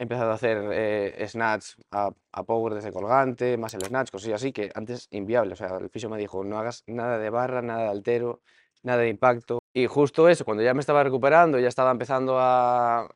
he 0.01 0.05
empezado 0.05 0.31
a 0.31 0.35
hacer 0.35 0.59
eh, 0.73 1.29
snatch 1.29 1.75
a, 1.91 2.11
a 2.33 2.43
power 2.45 2.73
desde 2.75 2.91
colgante, 2.91 3.59
más 3.59 3.75
el 3.75 3.83
snatch, 3.85 4.11
cosas 4.11 4.33
así 4.33 4.51
que 4.51 4.71
antes 4.75 5.09
inviable, 5.11 5.53
o 5.53 5.57
sea, 5.57 5.77
el 5.77 5.91
fisio 5.91 6.09
me 6.09 6.17
dijo, 6.17 6.43
no 6.43 6.59
hagas 6.59 6.83
nada 6.87 7.19
de 7.19 7.29
barra, 7.29 7.61
nada 7.61 7.83
de 7.83 7.89
altero, 7.91 8.41
nada 8.83 9.03
de 9.03 9.11
impacto, 9.11 9.63
y 9.75 9.87
justo 9.87 10.27
eso, 10.29 10.45
cuando 10.47 10.63
ya 10.63 10.73
me 10.73 10.81
estaba 10.81 11.05
recuperando, 11.05 11.59
ya 11.59 11.69
estaba 11.69 11.91
empezando 11.91 12.37
a, 12.41 13.11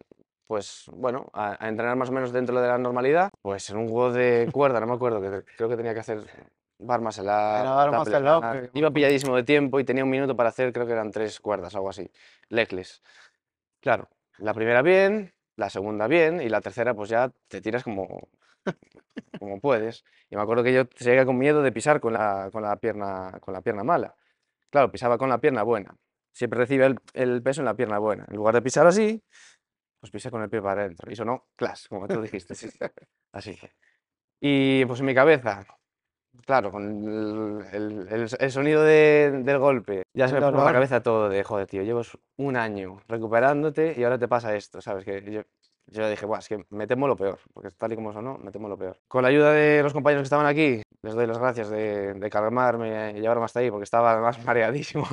pues 0.47 0.85
bueno, 0.93 1.31
a, 1.33 1.57
a 1.65 1.69
entrenar 1.71 1.97
más 1.97 2.11
o 2.11 2.13
menos 2.13 2.33
dentro 2.33 2.61
de 2.61 2.69
la 2.69 2.77
normalidad, 2.77 3.31
pues 3.41 3.71
en 3.71 3.79
un 3.79 3.89
juego 3.89 4.13
de 4.13 4.49
cuerda, 4.53 4.79
no 4.79 4.87
me 4.87 4.95
acuerdo, 4.95 5.23
que 5.23 5.31
te- 5.31 5.45
creo 5.57 5.71
que 5.71 5.77
tenía 5.79 5.95
que 5.95 6.01
hacer 6.01 6.19
bar 6.79 7.01
bar. 7.01 7.01
que 8.61 8.71
me 8.73 8.79
Iba 8.79 8.91
pilladísimo 8.91 9.35
de 9.37 9.43
tiempo 9.43 9.81
y 9.81 9.85
tenía 9.85 10.05
un 10.05 10.11
minuto 10.11 10.37
para 10.37 10.51
hacer, 10.51 10.73
creo 10.73 10.87
que 10.87 10.93
eran 10.93 11.11
tres 11.11 11.41
cuerdas, 11.41 11.75
algo 11.75 11.89
así, 11.89 12.11
legless. 12.51 13.03
Claro, 13.81 14.09
la 14.39 14.55
primera 14.55 14.83
bien, 14.83 15.34
la 15.57 15.71
segunda 15.71 16.07
bien 16.07 16.41
y 16.41 16.49
la 16.49 16.61
tercera 16.61 16.95
pues 16.95 17.11
ya 17.11 17.31
te 17.49 17.61
tiras 17.61 17.85
como, 17.85 18.29
como 19.39 19.61
puedes. 19.61 20.05
Y 20.31 20.37
me 20.37 20.43
acuerdo 20.43 20.63
que 20.65 20.73
yo 20.73 20.85
seguía 20.97 21.25
con 21.25 21.39
miedo 21.39 21.63
de 21.63 21.73
pisar 21.73 22.01
con 22.01 22.13
la, 22.13 22.51
con 22.53 22.63
la 22.63 22.77
pierna, 22.77 23.39
con 23.41 23.55
la 23.55 23.63
pierna 23.63 23.85
mala. 23.85 24.15
Claro, 24.71 24.91
pisaba 24.91 25.19
con 25.19 25.29
la 25.29 25.39
pierna 25.39 25.63
buena. 25.63 25.97
Siempre 26.33 26.59
recibe 26.59 26.87
el, 26.87 26.99
el 27.13 27.43
peso 27.43 27.61
en 27.61 27.67
la 27.67 27.75
pierna 27.75 27.99
buena. 27.99 28.25
En 28.29 28.37
lugar 28.37 28.55
de 28.55 28.63
pisar 28.63 28.87
así, 28.87 29.23
pues 30.01 30.11
pisé 30.11 30.31
con 30.31 30.43
el 30.43 30.51
pie 30.51 30.61
para 30.61 30.83
adentro. 30.83 31.11
Y 31.11 31.17
sonó 31.17 31.47
clash, 31.57 31.87
como 31.89 32.09
tú 32.09 32.21
dijiste. 32.21 32.55
sí, 32.55 32.69
Así. 33.33 33.59
Y 34.41 34.85
pues 34.85 35.01
en 35.01 35.07
mi 35.07 35.15
cabeza, 35.15 35.65
claro, 36.47 36.71
con 36.71 37.65
el, 37.73 38.07
el- 38.11 38.29
el- 38.39 38.51
sonido 38.51 38.83
de- 38.83 39.43
del 39.45 39.59
golpe, 39.59 40.03
ya 40.15 40.29
se 40.29 40.35
me 40.35 40.41
pone 40.41 40.59
la 40.59 40.73
cabeza 40.73 41.03
todo 41.03 41.29
de, 41.29 41.43
joder, 41.45 41.67
tío, 41.67 41.83
llevas 41.83 42.17
un 42.37 42.57
año 42.57 42.99
recuperándote 43.09 43.95
y 43.97 44.05
ahora 44.05 44.19
te 44.19 44.29
pasa 44.29 44.55
esto, 44.55 44.81
¿sabes? 44.81 45.05
Que 45.05 45.23
yo 45.31 45.43
yo 45.87 46.09
dije, 46.09 46.25
Buah, 46.25 46.39
es 46.39 46.49
que 46.49 46.65
me 46.71 46.87
temo 46.87 47.07
lo 47.07 47.15
peor, 47.15 47.39
porque 47.53 47.71
tal 47.71 47.93
y 47.93 47.97
como 47.97 48.11
sonó, 48.13 48.39
me 48.39 48.51
temo 48.51 48.69
lo 48.71 48.79
peor. 48.79 48.99
Con 49.07 49.23
la 49.23 49.29
ayuda 49.29 49.53
de 49.53 49.83
los 49.83 49.93
compañeros 49.93 50.23
que 50.23 50.25
estaban 50.25 50.47
aquí, 50.47 50.83
les 51.03 51.15
doy 51.15 51.27
las 51.27 51.39
gracias 51.39 51.69
de, 51.69 52.15
de 52.15 52.31
calmarme 52.31 53.13
y 53.15 53.21
llevarme 53.21 53.45
hasta 53.45 53.61
ahí, 53.61 53.71
porque 53.71 53.85
estaba 53.85 54.13
además 54.13 54.39
mareadísimo. 54.47 55.07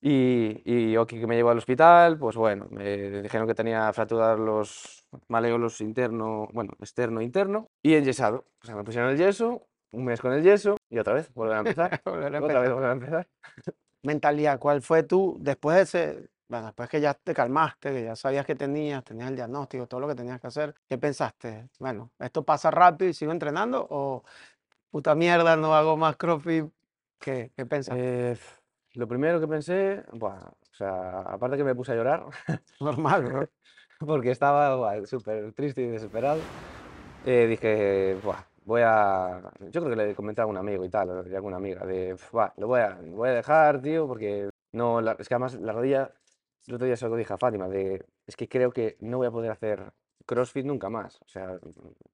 Y, 0.00 0.62
y 0.64 0.96
Oki 0.96 1.18
que 1.20 1.26
me 1.26 1.34
llevó 1.36 1.50
al 1.50 1.58
hospital, 1.58 2.18
pues 2.18 2.36
bueno, 2.36 2.66
me 2.70 3.20
dijeron 3.22 3.46
que 3.48 3.54
tenía 3.54 3.92
fracturar 3.92 4.38
los 4.38 5.04
maleolos 5.28 5.80
interno, 5.80 6.48
bueno, 6.52 6.72
externo 6.80 7.20
e 7.20 7.24
interno, 7.24 7.68
y 7.82 7.94
enyesado. 7.94 8.46
O 8.62 8.66
sea, 8.66 8.76
me 8.76 8.84
pusieron 8.84 9.10
el 9.10 9.16
yeso, 9.16 9.67
un 9.92 10.04
mes 10.04 10.20
con 10.20 10.32
el 10.32 10.42
yeso, 10.42 10.76
y 10.90 10.98
otra 10.98 11.14
vez, 11.14 11.32
volver 11.34 11.56
a 11.56 11.58
empezar. 11.60 12.00
Volver 12.04 12.34
a 12.36 12.40
otra 12.40 12.60
vez, 12.60 12.70
empezar. 12.70 12.74
volver 12.74 12.88
a 12.88 12.92
empezar. 12.92 13.28
Mentalidad, 14.02 14.58
¿cuál 14.58 14.82
fue 14.82 15.02
tú 15.02 15.36
después 15.40 15.76
de 15.76 15.82
ese, 15.82 16.28
bueno, 16.48 16.66
después 16.66 16.88
que 16.88 17.00
ya 17.00 17.14
te 17.14 17.34
calmaste, 17.34 17.92
que 17.92 18.04
ya 18.04 18.16
sabías 18.16 18.46
que 18.46 18.54
tenías, 18.54 19.04
tenías 19.04 19.28
el 19.28 19.36
diagnóstico, 19.36 19.86
todo 19.86 20.00
lo 20.00 20.08
que 20.08 20.14
tenías 20.14 20.40
que 20.40 20.46
hacer, 20.46 20.74
¿qué 20.88 20.98
pensaste? 20.98 21.68
Bueno, 21.78 22.10
¿esto 22.18 22.44
pasa 22.44 22.70
rápido 22.70 23.10
y 23.10 23.14
sigo 23.14 23.32
entrenando 23.32 23.86
o 23.90 24.24
puta 24.90 25.14
mierda, 25.14 25.56
no 25.56 25.74
hago 25.74 25.96
más 25.96 26.16
CrossFit? 26.16 26.66
¿Qué, 27.18 27.50
qué 27.56 27.66
pensaste? 27.66 28.32
Eh, 28.32 28.38
lo 28.94 29.06
primero 29.08 29.40
que 29.40 29.48
pensé, 29.48 30.04
buah, 30.12 30.38
o 30.48 30.74
sea, 30.74 31.20
aparte 31.20 31.56
que 31.56 31.64
me 31.64 31.74
puse 31.74 31.92
a 31.92 31.96
llorar, 31.96 32.24
Normal, 32.80 33.24
bro. 33.24 33.48
porque 33.98 34.30
estaba 34.30 34.76
buah, 34.76 35.04
súper 35.06 35.52
triste 35.52 35.82
y 35.82 35.86
desesperado, 35.88 36.40
eh, 37.26 37.46
dije, 37.48 38.16
buah, 38.22 38.47
voy 38.68 38.82
a... 38.84 39.40
Yo 39.70 39.80
creo 39.82 39.88
que 39.90 39.96
le 39.96 40.14
comenté 40.14 40.42
a 40.42 40.46
un 40.46 40.56
amigo 40.58 40.84
y 40.84 40.90
tal, 40.90 41.26
y 41.26 41.32
a 41.32 41.36
alguna 41.36 41.56
amiga, 41.56 41.84
de, 41.86 42.14
buah, 42.30 42.52
lo 42.58 42.66
voy 42.68 42.80
a, 42.80 42.90
lo 43.00 43.16
voy 43.16 43.30
a 43.30 43.32
dejar, 43.32 43.80
tío, 43.80 44.06
porque 44.06 44.50
no, 44.72 45.00
la- 45.00 45.16
es 45.18 45.26
que 45.26 45.34
además 45.34 45.54
la 45.54 45.72
rodilla, 45.72 46.12
el 46.66 46.74
otro 46.74 46.86
día 46.86 46.96
se 46.96 47.08
lo 47.08 47.16
dije 47.16 47.32
a 47.32 47.38
Fátima, 47.38 47.66
de, 47.68 48.04
es 48.26 48.36
que 48.36 48.46
creo 48.48 48.70
que 48.70 48.96
no 49.00 49.16
voy 49.16 49.26
a 49.26 49.30
poder 49.30 49.50
hacer 49.50 49.90
CrossFit 50.26 50.66
nunca 50.66 50.90
más, 50.90 51.18
o 51.22 51.28
sea, 51.28 51.58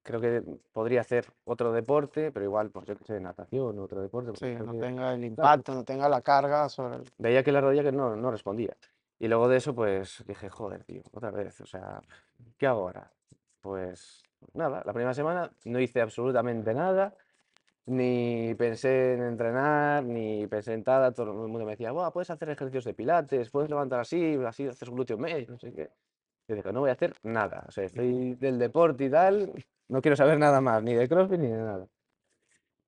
creo 0.01 0.21
que 0.21 0.41
podría 0.71 1.01
hacer 1.01 1.25
otro 1.43 1.73
deporte, 1.73 2.31
pero 2.31 2.45
igual, 2.45 2.69
pues 2.71 2.85
yo 2.85 2.95
qué 2.95 3.03
sé, 3.03 3.19
natación, 3.19 3.77
otro 3.77 4.01
deporte, 4.01 4.31
porque 4.31 4.57
Sí, 4.57 4.63
no 4.65 4.71
que- 4.71 4.79
tenga 4.79 5.13
el 5.13 5.25
impacto, 5.25 5.73
no 5.73 5.83
tenga 5.83 6.07
la 6.07 6.21
carga 6.21 6.69
sobre 6.69 6.95
el... 6.95 7.11
veía 7.17 7.43
que 7.43 7.51
la 7.51 7.59
rodilla 7.59 7.83
que 7.83 7.91
no, 7.91 8.15
no 8.15 8.31
respondía. 8.31 8.77
Y 9.19 9.27
luego 9.27 9.47
de 9.49 9.57
eso, 9.57 9.75
pues 9.75 10.23
dije, 10.25 10.49
joder, 10.49 10.85
tío, 10.85 11.01
otra 11.11 11.31
vez, 11.31 11.59
o 11.59 11.65
sea, 11.65 12.01
¿qué 12.57 12.67
hago 12.67 12.81
ahora? 12.83 13.11
Pues 13.61 14.24
nada, 14.53 14.83
la 14.85 14.93
primera 14.93 15.13
semana 15.13 15.51
no 15.65 15.79
hice 15.79 16.01
absolutamente 16.01 16.73
nada, 16.73 17.15
ni 17.85 18.55
pensé 18.55 19.13
en 19.13 19.23
entrenar, 19.23 20.03
ni 20.03 20.47
pensé 20.47 20.73
en 20.73 20.83
nada, 20.85 21.11
todo 21.11 21.31
el 21.31 21.49
mundo 21.49 21.65
me 21.65 21.71
decía, 21.71 21.91
Buah, 21.91 22.11
puedes 22.11 22.29
hacer 22.29 22.49
ejercicios 22.49 22.85
de 22.85 22.93
pilates, 22.93 23.49
puedes 23.49 23.69
levantar 23.69 23.99
así, 23.99 24.39
así 24.45 24.67
haces 24.67 24.89
glúteo 24.89 25.17
medio, 25.17 25.51
no 25.51 25.59
sé 25.59 25.73
qué. 25.73 25.89
Yo 26.47 26.55
dije, 26.55 26.71
no 26.71 26.81
voy 26.81 26.89
a 26.91 26.93
hacer 26.93 27.13
nada, 27.23 27.65
o 27.67 27.71
sea, 27.71 27.85
estoy 27.85 28.35
del 28.35 28.59
deporte 28.59 29.05
y 29.05 29.09
tal, 29.09 29.51
no 29.87 30.01
quiero 30.01 30.15
saber 30.15 30.37
nada 30.39 30.61
más, 30.61 30.83
ni 30.83 30.93
de 30.93 31.07
CrossFit 31.07 31.39
ni 31.39 31.47
de 31.47 31.57
nada 31.57 31.87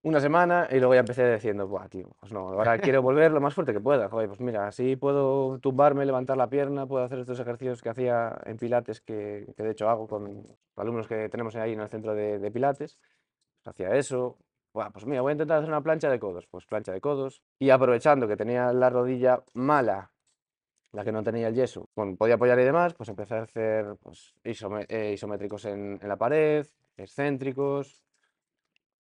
una 0.03 0.19
semana 0.19 0.67
y 0.71 0.77
luego 0.77 0.93
ya 0.93 1.01
empecé 1.01 1.33
diciendo, 1.33 1.67
Buah, 1.67 1.89
tío, 1.89 2.09
pues 2.19 2.31
no, 2.31 2.49
ahora 2.49 2.77
quiero 2.77 3.01
volver 3.01 3.31
lo 3.31 3.41
más 3.41 3.53
fuerte 3.53 3.73
que 3.73 3.79
pueda. 3.79 4.09
Joder, 4.09 4.27
pues 4.27 4.39
mira, 4.39 4.67
así 4.67 4.95
puedo 4.95 5.59
tumbarme, 5.59 6.05
levantar 6.05 6.37
la 6.37 6.49
pierna, 6.49 6.85
puedo 6.85 7.03
hacer 7.03 7.19
estos 7.19 7.39
ejercicios 7.39 7.81
que 7.81 7.89
hacía 7.89 8.39
en 8.45 8.57
Pilates, 8.57 9.01
que, 9.01 9.53
que 9.55 9.63
de 9.63 9.71
hecho 9.71 9.89
hago 9.89 10.07
con 10.07 10.45
alumnos 10.75 11.07
que 11.07 11.29
tenemos 11.29 11.55
ahí 11.55 11.73
en 11.73 11.81
el 11.81 11.89
centro 11.89 12.13
de, 12.15 12.51
Pilates. 12.51 12.99
Hacía 13.65 13.95
eso. 13.95 14.37
Buah, 14.73 14.91
pues 14.91 15.05
mira, 15.05 15.21
voy 15.21 15.31
a 15.31 15.33
intentar 15.33 15.57
hacer 15.57 15.69
una 15.69 15.81
plancha 15.81 16.09
de 16.09 16.19
codos. 16.19 16.47
Pues 16.47 16.65
plancha 16.65 16.93
de 16.93 17.01
codos. 17.01 17.41
Y 17.59 17.69
aprovechando 17.71 18.27
que 18.27 18.37
tenía 18.37 18.71
la 18.71 18.89
rodilla 18.89 19.43
mala, 19.53 20.11
la 20.93 21.03
que 21.03 21.11
no 21.11 21.23
tenía 21.23 21.49
el 21.49 21.55
yeso, 21.55 21.89
bueno, 21.95 22.15
podía 22.15 22.35
apoyar 22.35 22.59
y 22.59 22.63
demás, 22.63 22.93
pues 22.93 23.09
empecé 23.09 23.35
a 23.35 23.41
hacer 23.41 23.97
pues, 24.01 24.33
eh, 24.43 25.11
isométricos 25.13 25.65
en, 25.65 25.99
en 26.01 26.07
la 26.07 26.15
pared, 26.15 26.65
excéntricos. 26.95 28.06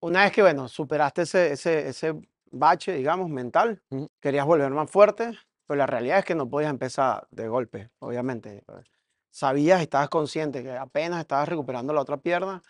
Una 0.01 0.23
vez 0.25 0.33
que, 0.33 0.43
bueno, 0.43 0.69
superaste 0.69 1.23
ese, 1.23 1.53
ese, 1.53 1.89
ese 1.89 2.15
bache, 2.51 2.93
digamos, 2.93 3.29
mental, 3.31 3.83
Ujú. 3.91 4.09
querías 4.21 4.47
volver 4.47 4.71
más 4.71 4.91
fuerte, 4.91 5.33
pero 5.67 5.79
la 5.79 5.87
realidad 5.87 6.19
es 6.19 6.25
que 6.25 6.35
no 6.35 6.49
podías 6.49 6.71
empezar 6.71 7.27
de 7.31 7.49
golpe, 7.49 7.91
obviamente. 7.99 8.59
eh, 8.69 8.83
Sabías 9.31 9.83
estabas 9.83 10.09
consciente 10.09 10.63
que 10.63 10.73
apenas 10.73 11.21
estabas 11.21 11.49
recuperando 11.49 11.93
la 11.93 12.01
otra 12.01 12.17
pierna, 12.19 12.63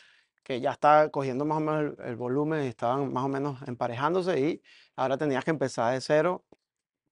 que 0.42 0.61
ya 0.61 0.73
estaba 0.73 1.09
cogiendo 1.11 1.45
más 1.45 1.59
o 1.59 1.61
menos 1.61 1.99
el, 2.00 2.06
el 2.09 2.16
volumen 2.16 2.61
estaban 2.61 3.12
más 3.12 3.25
o 3.25 3.28
menos 3.28 3.61
emparejándose 3.68 4.40
y 4.40 4.62
ahora 4.97 5.16
tenías 5.18 5.45
que 5.45 5.50
empezar 5.50 5.92
de 5.95 6.00
cero 6.00 6.45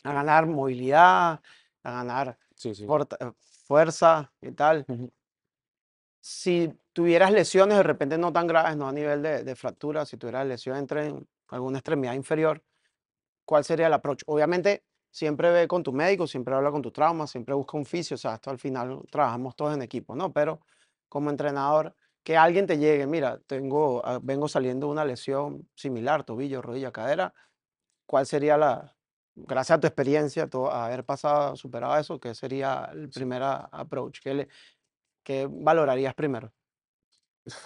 a 0.05 0.13
ganar 0.13 0.47
movilidad, 0.47 1.41
a 1.83 1.91
ganar 1.93 2.39
Sí, 2.55 2.75
sí. 2.75 2.87
eh, 2.87 3.33
fuerza 3.67 4.33
y 4.41 4.53
tal. 4.53 4.85
Ujú. 4.89 5.13
Si 6.27 6.73
tuvieras 6.95 7.33
lesiones 7.33 7.77
de 7.77 7.83
repente 7.83 8.17
no 8.17 8.33
tan 8.33 8.47
graves, 8.47 8.77
no 8.77 8.89
a 8.89 8.93
nivel 8.93 9.21
de, 9.23 9.45
de 9.45 9.55
fractura, 9.57 10.07
si 10.07 10.17
tuvieras 10.17 10.47
lesión 10.47 10.77
entre 10.79 11.07
en 11.09 11.29
alguna 11.49 11.79
extremidad 11.79 12.15
inferior, 12.15 12.63
¿cuál 13.45 13.65
sería 13.65 13.89
el 13.89 13.95
approach? 13.95 14.23
Obviamente, 14.27 14.85
siempre 15.11 15.51
ve 15.53 15.69
con 15.69 15.83
tu 15.83 15.93
médico, 15.93 16.27
siempre 16.27 16.55
habla 16.55 16.71
con 16.73 16.83
tu 16.83 16.93
trauma, 16.93 17.27
siempre 17.27 17.55
busca 17.55 17.77
un 17.79 17.87
fisio, 17.87 18.17
o 18.17 18.19
sea, 18.19 18.35
esto 18.37 18.51
al 18.51 18.59
final 18.59 19.01
trabajamos 19.11 19.57
todos 19.57 19.75
en 19.75 19.83
equipo, 19.83 20.17
¿no? 20.17 20.33
Pero 20.33 20.61
como 21.09 21.31
entrenador, 21.31 21.97
que 22.25 22.37
alguien 22.37 22.67
te 22.67 22.79
llegue, 22.79 23.07
mira, 23.07 23.41
tengo, 23.47 24.03
ah, 24.07 24.21
vengo 24.23 24.49
saliendo 24.49 24.87
de 24.89 24.93
una 24.93 25.05
lesión 25.07 25.69
similar, 25.77 26.25
tobillo, 26.25 26.63
rodilla, 26.63 26.93
cadera, 26.93 27.35
¿cuál 28.07 28.27
sería 28.27 28.57
la, 28.57 28.97
gracias 29.35 29.79
a 29.79 29.81
tu 29.81 29.87
experiencia, 29.87 30.49
todo, 30.49 30.71
haber 30.73 31.05
pasado, 31.05 31.57
superado 31.57 31.97
eso, 31.99 32.21
qué 32.21 32.35
sería 32.35 32.89
el 32.93 33.11
primer 33.11 33.43
approach? 33.43 34.21
¿Qué, 34.23 34.35
le- 34.35 34.49
qué 35.25 35.49
valorarías 35.51 36.15
primero? 36.15 36.53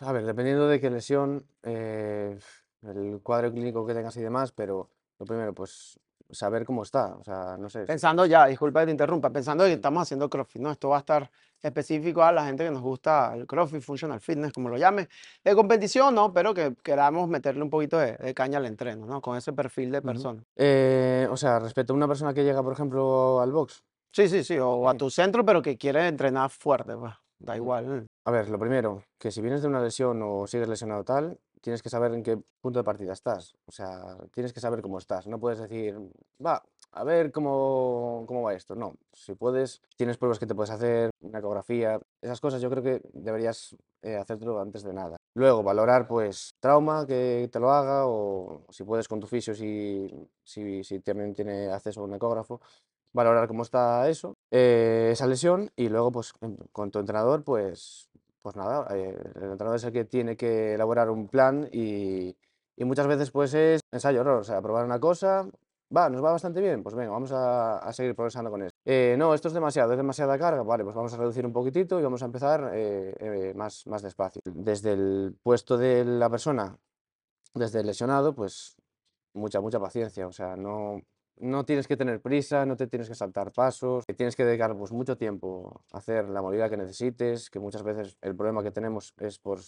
A 0.00 0.12
ver, 0.12 0.24
dependiendo 0.24 0.66
de 0.66 0.80
qué 0.80 0.90
lesión, 0.90 1.46
eh, 1.62 2.38
el 2.82 3.20
cuadro 3.22 3.52
clínico 3.52 3.86
que 3.86 3.94
tengas 3.94 4.16
y 4.16 4.22
demás, 4.22 4.50
pero 4.52 4.90
lo 5.18 5.26
primero, 5.26 5.52
pues 5.54 6.00
saber 6.30 6.64
cómo 6.66 6.82
está, 6.82 7.14
o 7.16 7.24
sea, 7.24 7.56
no 7.58 7.68
sé. 7.70 7.84
Pensando 7.84 8.26
ya, 8.26 8.46
disculpa 8.46 8.80
que 8.80 8.86
te 8.86 8.92
interrumpa, 8.92 9.30
pensando 9.30 9.64
que 9.64 9.72
estamos 9.72 10.02
haciendo 10.02 10.28
CrossFit, 10.28 10.60
¿no? 10.60 10.70
Esto 10.70 10.90
va 10.90 10.96
a 10.96 11.00
estar 11.00 11.30
específico 11.62 12.22
a 12.22 12.32
la 12.32 12.44
gente 12.44 12.64
que 12.64 12.70
nos 12.70 12.82
gusta 12.82 13.34
el 13.34 13.46
CrossFit, 13.46 13.80
Functional 13.80 14.20
Fitness, 14.20 14.52
como 14.52 14.68
lo 14.68 14.76
llame. 14.76 15.08
De 15.42 15.54
competición, 15.54 16.14
¿no? 16.14 16.32
Pero 16.32 16.52
que 16.52 16.74
queramos 16.82 17.28
meterle 17.28 17.62
un 17.62 17.70
poquito 17.70 17.98
de, 17.98 18.16
de 18.16 18.34
caña 18.34 18.58
al 18.58 18.66
entreno, 18.66 19.06
¿no? 19.06 19.20
Con 19.22 19.36
ese 19.36 19.52
perfil 19.52 19.90
de 19.90 20.02
persona. 20.02 20.42
Eh, 20.56 21.26
o 21.30 21.36
sea, 21.36 21.58
respecto 21.60 21.92
a 21.92 21.96
una 21.96 22.06
persona 22.08 22.34
que 22.34 22.44
llega, 22.44 22.62
por 22.62 22.72
ejemplo, 22.72 23.40
al 23.40 23.52
box, 23.52 23.82
Sí, 24.10 24.28
sí, 24.28 24.42
sí, 24.42 24.58
o 24.58 24.88
a 24.88 24.92
Sí. 24.92 24.98
tu 24.98 25.10
centro, 25.10 25.44
pero 25.44 25.62
que 25.62 25.76
quiere 25.76 26.08
entrenar 26.08 26.50
fuerte, 26.50 26.96
pues, 26.96 27.14
da 27.38 27.56
igual. 27.56 28.06
a 28.24 28.30
ver, 28.30 28.48
lo 28.48 28.58
primero, 28.58 29.02
que 29.18 29.30
si 29.30 29.40
vienes 29.40 29.62
de 29.62 29.68
una 29.68 29.82
lesión 29.82 30.20
o 30.22 30.46
sigues 30.46 30.68
lesionado 30.68 31.04
tal, 31.04 31.38
tienes 31.60 31.82
que 31.82 31.88
saber 31.88 32.12
en 32.14 32.22
qué 32.22 32.38
punto 32.60 32.78
de 32.78 32.84
partida 32.84 33.12
estás, 33.12 33.54
o 33.66 33.72
sea, 33.72 34.16
tienes 34.32 34.52
que 34.52 34.60
saber 34.60 34.82
cómo 34.82 34.98
estás, 34.98 35.26
no 35.26 35.38
puedes 35.38 35.58
decir, 35.58 35.96
va, 36.44 36.62
a 36.92 37.04
ver 37.04 37.32
cómo, 37.32 38.24
cómo 38.26 38.42
va 38.42 38.54
esto, 38.54 38.74
no, 38.74 38.94
si 39.12 39.34
puedes, 39.34 39.82
tienes 39.96 40.18
pruebas 40.18 40.38
que 40.38 40.46
te 40.46 40.54
puedes 40.54 40.70
hacer, 40.70 41.10
una 41.20 41.40
ecografía, 41.40 42.00
esas 42.22 42.40
cosas 42.40 42.60
yo 42.60 42.70
creo 42.70 42.82
que 42.82 43.00
deberías 43.12 43.76
eh, 44.02 44.16
hacértelo 44.16 44.60
antes 44.60 44.82
de 44.82 44.92
nada. 44.92 45.16
Luego, 45.34 45.62
valorar, 45.62 46.08
pues, 46.08 46.50
trauma 46.60 47.06
que 47.06 47.48
te 47.52 47.60
lo 47.60 47.70
haga 47.70 48.06
o 48.06 48.64
si 48.70 48.84
puedes 48.84 49.06
con 49.06 49.20
tu 49.20 49.26
fisio, 49.26 49.54
si, 49.54 50.08
si, 50.42 50.82
si 50.82 51.00
también 51.00 51.34
tiene 51.34 51.68
acceso 51.68 52.00
a 52.00 52.04
un 52.04 52.14
ecógrafo, 52.14 52.60
valorar 53.12 53.48
cómo 53.48 53.62
está 53.62 54.08
eso, 54.08 54.34
eh, 54.50 55.10
esa 55.12 55.26
lesión 55.26 55.70
y 55.76 55.88
luego, 55.88 56.12
pues, 56.12 56.32
con 56.72 56.90
tu 56.90 56.98
entrenador, 56.98 57.42
pues, 57.44 58.08
pues 58.42 58.56
nada, 58.56 58.86
eh, 58.94 59.16
el 59.34 59.50
entrenador 59.50 59.76
es 59.76 59.84
el 59.84 59.92
que 59.92 60.04
tiene 60.04 60.36
que 60.36 60.74
elaborar 60.74 61.10
un 61.10 61.28
plan 61.28 61.68
y, 61.72 62.36
y 62.76 62.84
muchas 62.84 63.06
veces, 63.06 63.30
pues, 63.30 63.54
es 63.54 63.80
ensayo 63.92 64.20
error, 64.20 64.40
o 64.40 64.44
sea, 64.44 64.60
probar 64.62 64.84
una 64.84 65.00
cosa, 65.00 65.48
va, 65.94 66.08
nos 66.10 66.22
va 66.22 66.32
bastante 66.32 66.60
bien, 66.60 66.82
pues 66.82 66.94
venga, 66.94 67.10
vamos 67.10 67.32
a, 67.32 67.78
a 67.78 67.92
seguir 67.92 68.14
progresando 68.14 68.50
con 68.50 68.62
eso. 68.62 68.70
Eh, 68.84 69.16
no, 69.18 69.34
esto 69.34 69.48
es 69.48 69.54
demasiado, 69.54 69.92
es 69.92 69.98
demasiada 69.98 70.38
carga, 70.38 70.62
vale, 70.62 70.84
pues 70.84 70.94
vamos 70.94 71.12
a 71.12 71.16
reducir 71.16 71.44
un 71.44 71.52
poquitito 71.52 71.98
y 71.98 72.02
vamos 72.02 72.22
a 72.22 72.26
empezar 72.26 72.72
más, 73.54 73.86
más 73.86 74.02
despacio. 74.02 74.40
Desde 74.44 74.92
el 74.92 75.36
puesto 75.42 75.76
de 75.76 76.04
la 76.04 76.30
persona, 76.30 76.76
desde 77.54 77.80
el 77.80 77.86
lesionado, 77.86 78.34
pues 78.34 78.76
mucha, 79.34 79.60
mucha 79.60 79.80
paciencia, 79.80 80.26
o 80.26 80.32
sea, 80.32 80.56
no, 80.56 81.02
no 81.40 81.64
tienes 81.64 81.86
que 81.86 81.96
tener 81.96 82.20
prisa, 82.20 82.66
no 82.66 82.76
te 82.76 82.86
tienes 82.86 83.08
que 83.08 83.14
saltar 83.14 83.52
pasos, 83.52 84.04
que 84.06 84.14
tienes 84.14 84.36
que 84.36 84.44
dedicar 84.44 84.76
pues, 84.76 84.92
mucho 84.92 85.16
tiempo 85.16 85.82
a 85.92 85.98
hacer 85.98 86.28
la 86.28 86.42
movilidad 86.42 86.70
que 86.70 86.76
necesites, 86.76 87.50
que 87.50 87.58
muchas 87.58 87.82
veces 87.82 88.16
el 88.22 88.34
problema 88.36 88.62
que 88.62 88.70
tenemos 88.70 89.12
es 89.18 89.38
por 89.38 89.60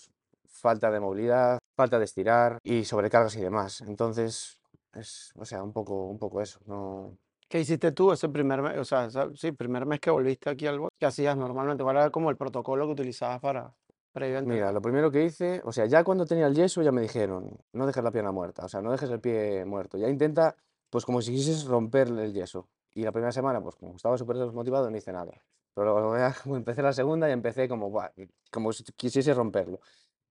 falta 0.47 0.91
de 0.91 1.01
movilidad, 1.01 1.59
falta 1.77 1.99
de 1.99 2.05
estirar 2.05 2.59
y 2.63 2.85
sobrecargas 2.85 3.37
y 3.37 3.41
demás. 3.41 3.81
Entonces, 3.83 4.59
es, 4.95 5.33
o 5.37 5.45
sea, 5.45 5.63
un 5.63 5.73
poco, 5.73 6.07
un 6.07 6.19
poco 6.19 6.41
eso, 6.41 6.61
no... 6.67 7.17
¿Qué 7.49 7.59
hiciste 7.59 7.91
tú 7.91 8.13
ese 8.13 8.29
primer 8.29 8.63
mes? 8.63 8.79
O 8.79 8.85
sea, 8.85 9.09
sí, 9.35 9.51
primer 9.51 9.85
mes 9.85 9.99
que 9.99 10.11
volviste 10.11 10.49
aquí 10.49 10.69
al 10.69 10.79
box. 10.79 10.95
¿Qué 10.97 11.07
hacías 11.07 11.37
normalmente? 11.37 11.83
¿Cuál 11.83 11.97
era 11.97 12.11
como 12.11 12.31
el 12.31 12.37
protocolo 12.37 12.87
que 12.87 12.93
utilizabas 12.93 13.41
para 13.41 13.75
previo? 14.13 14.41
Mira, 14.43 14.71
lo 14.71 14.81
primero 14.81 15.11
que 15.11 15.25
hice, 15.25 15.61
o 15.65 15.73
sea, 15.73 15.87
ya 15.87 16.05
cuando 16.05 16.27
tenía 16.27 16.47
el 16.47 16.55
yeso 16.55 16.81
ya 16.81 16.93
me 16.93 17.01
dijeron, 17.01 17.59
no 17.73 17.87
dejes 17.87 18.05
la 18.05 18.13
pierna 18.13 18.31
muerta, 18.31 18.65
o 18.67 18.69
sea, 18.69 18.81
no 18.81 18.93
dejes 18.93 19.11
el 19.11 19.21
pie 19.21 19.65
muerto, 19.65 19.99
ya 19.99 20.09
intenta, 20.09 20.55
pues 20.91 21.05
como 21.05 21.23
si 21.23 21.33
quisieses 21.33 21.65
romper 21.65 22.09
el 22.09 22.33
yeso. 22.33 22.69
Y 22.93 23.03
la 23.03 23.13
primera 23.13 23.33
semana, 23.33 23.63
pues 23.63 23.77
como 23.77 23.97
estaba 23.97 24.19
súper 24.19 24.37
desmotivado, 24.37 24.91
no 24.91 24.97
hice 24.97 25.13
nada. 25.13 25.33
Pero 25.75 26.01
luego 26.01 26.17
empecé 26.57 26.83
la 26.83 26.93
segunda 26.93 27.29
y 27.29 27.33
empecé 27.33 27.69
como, 27.69 27.91
buah, 27.91 28.11
como 28.51 28.73
si 28.73 28.85
quisiese 28.97 29.33
romperlo. 29.33 29.81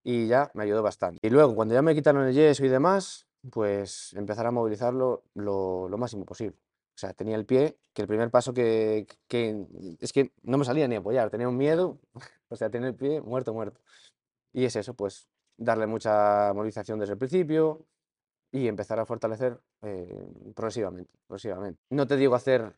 Y 0.04 0.28
ya 0.28 0.52
me 0.54 0.64
ayudó 0.64 0.84
bastante. 0.84 1.20
Y 1.22 1.30
luego, 1.30 1.56
cuando 1.56 1.74
ya 1.74 1.82
me 1.82 1.96
quitaron 1.96 2.28
el 2.28 2.34
yeso 2.34 2.66
y 2.66 2.70
demás, 2.70 3.28
pues 3.50 4.14
empezar 4.14 4.46
a 4.46 4.52
movilizarlo 4.52 5.24
lo, 5.34 5.88
lo 5.90 5.98
máximo 5.98 6.26
posible. 6.26 6.58
O 6.96 7.00
sea, 7.00 7.14
tenía 7.14 7.38
el 7.38 7.46
pie, 7.46 7.78
que 7.94 8.02
el 8.02 8.08
primer 8.08 8.30
paso 8.30 8.54
que, 8.54 9.08
que 9.28 9.66
es 10.02 10.12
que 10.12 10.34
no 10.44 10.58
me 10.58 10.66
salía 10.66 10.88
ni 10.88 10.96
apoyar, 10.96 11.30
tenía 11.30 11.48
un 11.48 11.56
miedo, 11.56 11.98
o 12.50 12.56
sea, 12.56 12.70
tenía 12.70 12.90
el 12.90 12.96
pie 12.96 13.22
muerto, 13.22 13.54
muerto. 13.54 13.80
Y 14.52 14.66
es 14.66 14.76
eso, 14.76 14.94
pues 14.94 15.30
darle 15.58 15.88
mucha 15.88 16.52
movilización 16.54 17.00
desde 17.00 17.14
el 17.14 17.18
principio 17.20 17.86
y 18.52 18.68
empezar 18.68 19.00
a 19.00 19.06
fortalecer 19.06 19.60
eh, 19.82 20.28
progresivamente, 20.56 21.12
progresivamente. 21.28 21.82
No 21.90 22.08
te 22.08 22.16
digo 22.18 22.36
hacer 22.36 22.76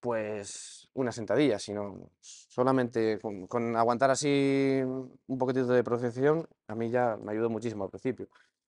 pues 0.00 0.88
una 0.94 1.12
sentadilla, 1.12 1.58
sino 1.58 2.10
solamente 2.20 3.18
con, 3.20 3.46
con 3.46 3.76
aguantar 3.76 4.10
así 4.10 4.80
un 4.82 5.38
poquitito 5.38 5.68
de 5.68 5.84
protección, 5.84 6.46
a 6.66 6.74
mí 6.74 6.90
ya 6.90 7.16
me 7.22 7.32
ayudó 7.32 7.48
muchísimo 7.48 7.84
al 7.84 7.90
principio. 7.90 8.26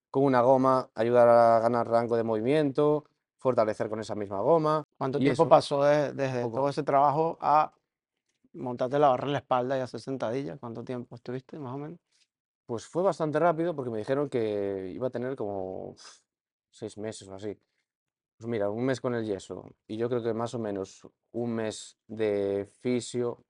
Con 0.09 0.23
una 0.23 0.41
goma 0.41 0.89
ayudar 0.95 1.27
a 1.27 1.59
ganar 1.59 1.89
rango 1.89 2.15
de 2.15 2.23
movimiento, 2.23 3.03
fortalecer 3.37 3.89
con 3.89 3.99
esa 3.99 4.15
misma 4.15 4.39
goma. 4.39 4.85
¿Cuánto 4.97 5.19
tiempo 5.19 5.43
eso, 5.43 5.49
pasó 5.49 5.83
de- 5.83 6.13
desde 6.13 6.43
poco. 6.43 6.57
todo 6.57 6.69
ese 6.69 6.83
trabajo 6.83 7.37
a 7.41 7.73
montarte 8.53 8.97
la 8.97 9.09
barra 9.09 9.27
en 9.27 9.33
la 9.33 9.39
espalda 9.39 9.77
y 9.77 9.81
hacer 9.81 9.99
sentadilla? 9.99 10.55
¿Cuánto 10.57 10.85
tiempo 10.85 11.15
estuviste, 11.15 11.59
más 11.59 11.75
o 11.75 11.77
menos? 11.77 11.99
Pues 12.65 12.85
fue 12.87 13.03
bastante 13.03 13.39
rápido 13.39 13.75
porque 13.75 13.91
me 13.91 13.97
dijeron 13.97 14.29
que 14.29 14.89
iba 14.95 15.07
a 15.07 15.11
tener 15.11 15.35
como 15.35 15.95
seis 16.75 16.97
meses 16.97 17.27
o 17.27 17.35
así. 17.35 17.57
Pues 18.37 18.47
mira, 18.49 18.69
un 18.69 18.85
mes 18.85 18.99
con 18.99 19.15
el 19.15 19.25
yeso 19.25 19.71
y 19.87 19.97
yo 19.97 20.09
creo 20.09 20.21
que 20.21 20.33
más 20.33 20.53
o 20.53 20.59
menos 20.59 21.07
un 21.31 21.55
mes 21.55 21.97
de 22.07 22.67
fisio, 22.81 23.45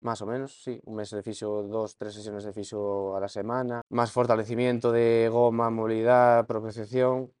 más 0.00 0.20
o 0.20 0.26
menos, 0.26 0.62
sí, 0.62 0.80
un 0.84 0.96
mes 0.96 1.10
de 1.10 1.22
fisio, 1.22 1.62
dos, 1.62 1.96
tres 1.96 2.14
sesiones 2.14 2.44
de 2.44 2.52
fisio 2.52 3.16
a 3.16 3.20
la 3.20 3.28
semana, 3.28 3.82
más 3.90 4.10
fortalecimiento 4.10 4.90
de 4.90 5.28
goma, 5.30 5.70
movilidad, 5.70 6.46
propiocepción 6.46 7.32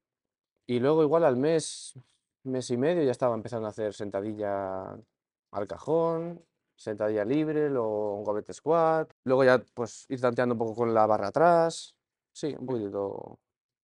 y 0.66 0.78
luego 0.78 1.02
igual 1.02 1.24
al 1.24 1.36
mes, 1.36 1.94
mes 2.44 2.70
y 2.70 2.76
medio 2.76 3.02
ya 3.02 3.10
estaba 3.10 3.34
empezando 3.34 3.66
a 3.66 3.70
hacer 3.70 3.92
sentadilla 3.92 4.96
al 5.50 5.66
cajón, 5.66 6.44
sentadilla 6.76 7.24
libre, 7.24 7.68
luego 7.68 8.18
un 8.18 8.24
goblet 8.24 8.52
squat, 8.52 9.12
luego 9.24 9.44
ya 9.44 9.58
pues 9.74 10.06
ir 10.08 10.20
tanteando 10.20 10.54
un 10.54 10.58
poco 10.58 10.74
con 10.76 10.94
la 10.94 11.06
barra 11.06 11.28
atrás, 11.28 11.96
sí, 12.32 12.54
un 12.58 12.66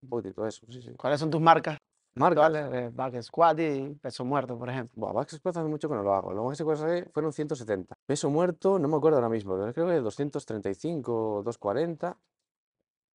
poquitito, 0.08 0.42
un 0.42 0.44
poquitito 0.44 0.46
eso, 0.46 0.66
sí, 0.70 0.82
sí. 0.82 0.90
¿Cuáles 0.96 1.20
son 1.20 1.30
tus 1.30 1.40
marcas 1.40 1.78
Marcas. 2.14 2.52
de 2.52 2.90
back 2.90 3.22
squat 3.22 3.58
y 3.60 3.94
peso 4.00 4.24
muerto, 4.24 4.58
por 4.58 4.68
ejemplo? 4.68 4.92
Buah, 5.00 5.12
back 5.12 5.30
squat 5.30 5.56
hace 5.56 5.68
mucho 5.68 5.88
que 5.88 5.94
no 5.94 6.02
lo 6.02 6.12
hago. 6.14 6.32
Lo 6.32 6.44
más 6.44 6.58
que 6.58 6.76
saqué 6.76 7.08
fueron 7.12 7.32
170. 7.32 7.94
Peso 8.06 8.28
muerto, 8.28 8.78
no 8.78 8.88
me 8.88 8.96
acuerdo 8.96 9.16
ahora 9.18 9.30
mismo, 9.30 9.56
pero 9.58 9.72
creo 9.72 9.86
que 9.86 9.94
235 10.00 11.36
o 11.36 11.42
240. 11.42 12.18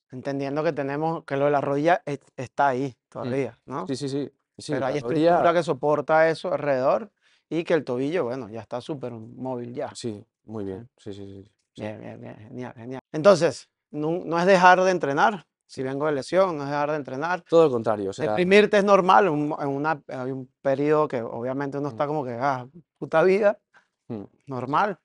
Entendiendo 0.10 0.64
que 0.64 0.72
tenemos 0.74 1.24
que 1.26 1.36
lo 1.36 1.46
de 1.46 1.52
la 1.52 1.62
rodilla 1.62 2.02
es- 2.06 2.22
está 2.38 2.70
ahí 2.70 2.96
todavía, 3.10 3.60
¿no? 3.66 3.86
Sí, 3.88 3.96
sí, 3.96 4.08
sí. 4.10 4.32
sí 4.58 4.72
Pero 4.74 4.86
hay 4.86 5.00
rodilla- 5.02 5.32
estructura 5.32 5.54
que 5.54 5.64
soporta 5.64 6.30
eso 6.30 6.54
alrededor 6.54 7.12
y 7.50 7.64
que 7.64 7.74
el 7.74 7.84
tobillo, 7.84 8.24
bueno, 8.24 8.50
ya 8.50 8.62
está 8.62 8.80
súper 8.82 9.12
móvil 9.12 9.74
ya. 9.74 9.94
Sí, 9.94 10.26
muy 10.46 10.64
bien. 10.64 10.90
Sí, 10.98 11.14
sí, 11.14 11.26
sí. 11.26 11.44
sí. 11.76 11.82
Bien, 11.82 12.00
bien, 12.00 12.20
bien, 12.22 12.36
genial, 12.38 12.74
genial. 12.74 13.02
Entonces, 13.12 13.70
no, 13.92 14.22
no 14.26 14.40
es 14.40 14.46
dejar 14.46 14.82
de 14.82 14.92
entrenar. 14.92 15.46
Si 15.68 15.84
vengo 15.84 16.06
de 16.06 16.14
lesión, 16.14 16.58
no 16.58 16.64
es 16.64 16.70
dejar 16.70 16.90
de 16.92 16.96
entrenar. 16.98 17.42
Todo 17.48 17.66
lo 17.66 17.72
contrario. 17.72 18.10
O 18.10 18.14
sea, 18.14 18.26
Deprimirte 18.30 18.78
es 18.78 18.84
normal, 18.86 19.28
un- 19.30 19.56
en 19.60 19.68
una, 19.68 20.02
hay 20.08 20.32
un 20.32 20.50
periodo 20.62 21.08
que 21.08 21.22
obviamente 21.22 21.78
uno 21.78 21.90
está 21.90 22.08
como 22.08 22.24
que, 22.24 22.32
ah, 22.40 22.66
puta 22.98 23.22
vida, 23.24 23.60
mm, 24.08 24.24
normal, 24.48 24.98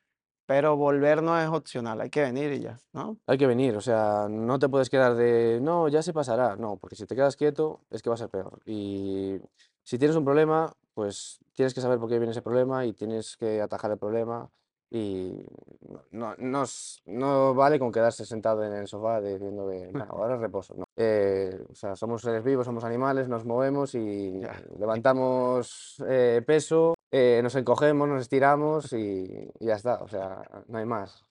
pero 0.46 0.76
volver 0.76 1.22
no 1.22 1.38
es 1.38 1.48
opcional, 1.48 2.00
hay 2.00 2.10
que 2.10 2.20
venir 2.22 2.52
y 2.52 2.60
ya, 2.60 2.78
¿no? 2.92 3.16
hay 3.26 3.38
que 3.38 3.46
venir. 3.46 3.76
O 3.76 3.80
sea, 3.80 4.28
no 4.30 4.58
te 4.58 4.68
puedes 4.68 4.88
quedar 4.88 5.14
de, 5.14 5.58
no, 5.60 5.88
ya 5.88 6.02
se 6.02 6.12
pasará. 6.12 6.56
No, 6.56 6.76
porque 6.76 6.94
si 6.96 7.06
te 7.06 7.14
quedas 7.16 7.36
quieto 7.36 7.80
es 7.90 8.00
que 8.02 8.10
va 8.10 8.14
a 8.14 8.18
ser 8.18 8.28
peor. 8.28 8.60
Y 8.64 9.40
si 9.82 9.98
tienes 9.98 10.16
un 10.16 10.24
problema, 10.24 10.72
pues 10.94 11.38
tienes 11.54 11.74
que 11.74 11.80
saber 11.80 11.98
por 11.98 12.08
qué 12.08 12.18
viene 12.18 12.32
ese 12.32 12.42
problema 12.42 12.84
y 12.86 12.92
tienes 12.92 13.36
que 13.36 13.60
atajar 13.62 13.90
el 13.92 13.98
problema. 13.98 14.48
Y 14.94 15.46
no, 15.88 16.02
no, 16.10 16.34
no 16.38 16.64
no 17.06 17.54
vale 17.54 17.78
con 17.78 17.90
quedarse 17.90 18.26
sentado 18.26 18.62
en 18.62 18.74
el 18.74 18.86
sofá 18.86 19.22
diciendo 19.22 19.66
que 19.70 19.90
"Nah, 19.90 20.04
ahora 20.10 20.36
reposo. 20.36 20.74
No. 20.76 20.84
Eh, 20.96 21.64
o 21.70 21.74
sea, 21.74 21.96
somos 21.96 22.20
seres 22.20 22.44
vivos, 22.44 22.66
somos 22.66 22.84
animales, 22.84 23.26
nos 23.26 23.46
movemos 23.46 23.94
y 23.94 24.40
Ya. 24.40 24.54
levantamos 24.78 25.96
eh, 26.06 26.42
peso, 26.46 26.94
eh, 27.10 27.40
nos 27.42 27.54
encogemos, 27.54 28.06
nos 28.06 28.20
estiramos 28.20 28.92
y, 28.92 29.50
y 29.60 29.66
ya 29.66 29.76
está. 29.76 30.02
O 30.02 30.08
sea, 30.08 30.42
no 30.68 30.76
hay 30.78 30.84
más. 30.84 31.24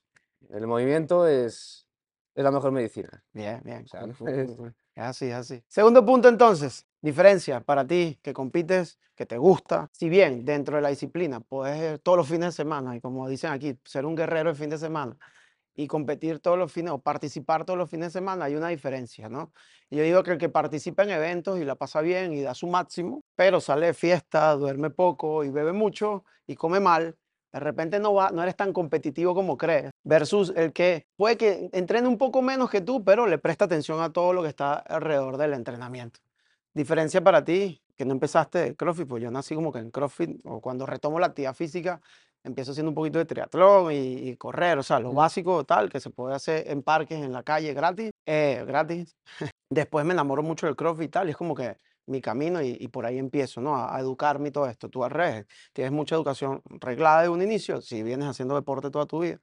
El 0.50 0.66
movimiento 0.66 1.26
es, 1.28 1.86
es 2.34 2.44
la 2.44 2.50
mejor 2.50 2.72
medicina. 2.72 3.24
Bien, 3.32 3.60
bien. 3.64 3.82
O 3.84 3.86
sea, 3.86 4.04
es- 4.26 4.56
así, 4.96 5.26
es 5.26 5.34
así. 5.34 5.62
Segundo 5.68 6.04
punto 6.04 6.28
entonces, 6.28 6.86
diferencia 7.00 7.60
para 7.60 7.86
ti 7.86 8.18
que 8.22 8.32
compites, 8.32 8.98
que 9.14 9.26
te 9.26 9.36
gusta. 9.38 9.88
Si 9.92 10.08
bien 10.08 10.44
dentro 10.44 10.76
de 10.76 10.82
la 10.82 10.88
disciplina 10.88 11.40
puedes 11.40 11.80
ir 11.94 11.98
todos 12.00 12.18
los 12.18 12.28
fines 12.28 12.46
de 12.48 12.52
semana 12.52 12.96
y 12.96 13.00
como 13.00 13.28
dicen 13.28 13.52
aquí, 13.52 13.78
ser 13.84 14.06
un 14.06 14.14
guerrero 14.16 14.50
el 14.50 14.56
fin 14.56 14.70
de 14.70 14.78
semana 14.78 15.16
y 15.74 15.86
competir 15.86 16.40
todos 16.40 16.58
los 16.58 16.70
fines 16.72 16.92
o 16.92 17.00
participar 17.00 17.64
todos 17.64 17.78
los 17.78 17.88
fines 17.90 18.08
de 18.08 18.18
semana, 18.20 18.44
hay 18.46 18.54
una 18.56 18.68
diferencia, 18.68 19.28
¿no? 19.28 19.52
Y 19.90 19.96
yo 19.96 20.02
digo 20.04 20.22
que 20.22 20.32
el 20.32 20.38
que 20.38 20.48
participa 20.50 21.02
en 21.04 21.10
eventos 21.10 21.58
y 21.58 21.64
la 21.64 21.76
pasa 21.76 22.02
bien 22.02 22.32
y 22.34 22.42
da 22.42 22.54
su 22.54 22.66
máximo, 22.66 23.22
pero 23.36 23.60
sale 23.60 23.86
de 23.86 23.94
fiesta, 23.94 24.52
duerme 24.54 24.90
poco 24.90 25.44
y 25.44 25.50
bebe 25.50 25.72
mucho 25.72 26.24
y 26.46 26.56
come 26.56 26.80
mal, 26.80 27.16
de 27.52 27.60
repente 27.60 28.00
no, 28.00 28.14
va, 28.14 28.30
no 28.30 28.42
eres 28.42 28.56
tan 28.56 28.72
competitivo 28.72 29.34
como 29.34 29.56
crees, 29.56 29.90
versus 30.04 30.52
el 30.56 30.72
que 30.72 31.06
puede 31.16 31.36
que 31.36 31.68
entrene 31.72 32.08
un 32.08 32.18
poco 32.18 32.42
menos 32.42 32.70
que 32.70 32.80
tú, 32.80 33.04
pero 33.04 33.26
le 33.26 33.38
presta 33.38 33.66
atención 33.66 34.00
a 34.00 34.12
todo 34.12 34.32
lo 34.32 34.42
que 34.42 34.48
está 34.48 34.74
alrededor 34.74 35.36
del 35.36 35.52
entrenamiento. 35.52 36.20
Diferencia 36.74 37.22
para 37.22 37.44
ti, 37.44 37.82
que 37.96 38.04
no 38.04 38.12
empezaste 38.12 38.68
el 38.68 38.76
CrossFit, 38.76 39.06
pues 39.06 39.22
yo 39.22 39.30
nací 39.30 39.54
como 39.54 39.72
que 39.72 39.80
en 39.80 39.90
CrossFit, 39.90 40.40
o 40.44 40.60
cuando 40.60 40.86
retomo 40.86 41.20
la 41.20 41.26
actividad 41.26 41.54
física, 41.54 42.00
empiezo 42.44 42.72
haciendo 42.72 42.90
un 42.90 42.94
poquito 42.94 43.18
de 43.18 43.26
triatlón 43.26 43.92
y, 43.92 44.30
y 44.30 44.36
correr, 44.36 44.78
o 44.78 44.82
sea, 44.82 44.98
lo 44.98 45.12
básico 45.12 45.64
tal, 45.64 45.90
que 45.90 46.00
se 46.00 46.10
puede 46.10 46.34
hacer 46.34 46.68
en 46.68 46.82
parques, 46.82 47.18
en 47.18 47.32
la 47.32 47.42
calle, 47.42 47.74
gratis, 47.74 48.10
eh, 48.26 48.64
gratis. 48.66 49.14
Después 49.70 50.04
me 50.04 50.14
enamoro 50.14 50.42
mucho 50.42 50.66
del 50.66 50.76
CrossFit 50.76 51.06
y 51.06 51.08
tal, 51.08 51.28
y 51.28 51.30
es 51.32 51.36
como 51.36 51.54
que 51.54 51.76
mi 52.06 52.20
camino 52.20 52.60
y, 52.62 52.76
y 52.80 52.88
por 52.88 53.06
ahí 53.06 53.18
empiezo, 53.18 53.60
¿no? 53.60 53.76
A, 53.76 53.96
a 53.96 54.00
educarme 54.00 54.48
y 54.48 54.52
todo 54.52 54.66
esto. 54.66 54.88
Tú 54.88 55.04
al 55.04 55.10
revés, 55.10 55.46
tienes 55.72 55.92
mucha 55.92 56.14
educación 56.14 56.62
reglada 56.80 57.22
de 57.22 57.28
un 57.28 57.42
inicio, 57.42 57.80
si 57.80 58.02
vienes 58.02 58.28
haciendo 58.28 58.54
deporte 58.54 58.90
toda 58.90 59.06
tu 59.06 59.20
vida. 59.20 59.40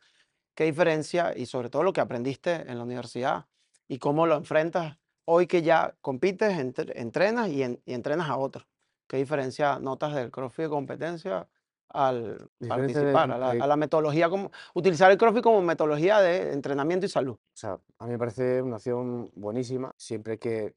¿Qué 0.56 0.66
diferencia 0.66 1.34
y 1.38 1.46
sobre 1.46 1.70
todo 1.70 1.84
lo 1.84 1.94
que 1.94 2.02
aprendiste 2.02 2.54
en 2.70 2.78
la 2.78 2.84
universidad 2.84 3.46
y 3.88 3.98
cómo 3.98 4.28
lo 4.28 4.36
enfrentas 4.36 4.98
hoy 5.26 5.48
que 5.48 5.62
ya 5.62 5.96
compites, 6.02 6.58
entre- 6.58 7.00
entrenas 7.00 7.50
y, 7.50 7.64
en- 7.64 7.82
y 7.86 7.94
entrenas 7.94 8.30
a 8.30 8.38
otros? 8.38 8.68
¿Qué 9.08 9.18
diferencia 9.18 9.80
notas 9.80 10.14
del 10.14 10.32
CrossFit 10.32 10.66
de 10.66 10.70
competencia 10.70 11.48
al 11.92 12.50
Diferencia 12.60 13.00
de- 13.00 13.14
participar, 13.14 13.32
a 13.32 13.38
la, 13.38 13.54
de- 13.54 13.62
a 13.62 13.68
la 13.68 13.76
metodología, 13.76 14.30
como, 14.30 14.52
utilizar 14.76 15.10
el 15.12 15.18
CrossFit 15.18 15.44
como 15.44 15.62
metodología 15.62 16.20
de 16.20 16.52
entrenamiento 16.54 17.06
y 17.06 17.10
salud? 17.10 17.34
O 17.36 17.40
sea, 17.56 17.80
a 17.98 18.06
mí 18.06 18.12
me 18.12 18.20
parece 18.20 18.62
una 18.62 18.76
opción 18.76 19.32
buenísima, 19.34 19.94
siempre 19.98 20.38
que 20.38 20.76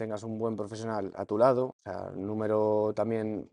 tengas 0.00 0.22
un 0.22 0.38
buen 0.38 0.56
profesional 0.56 1.12
a 1.14 1.26
tu 1.26 1.36
lado, 1.36 1.66
o 1.66 1.82
sea, 1.84 2.10
número 2.14 2.94
también 2.94 3.50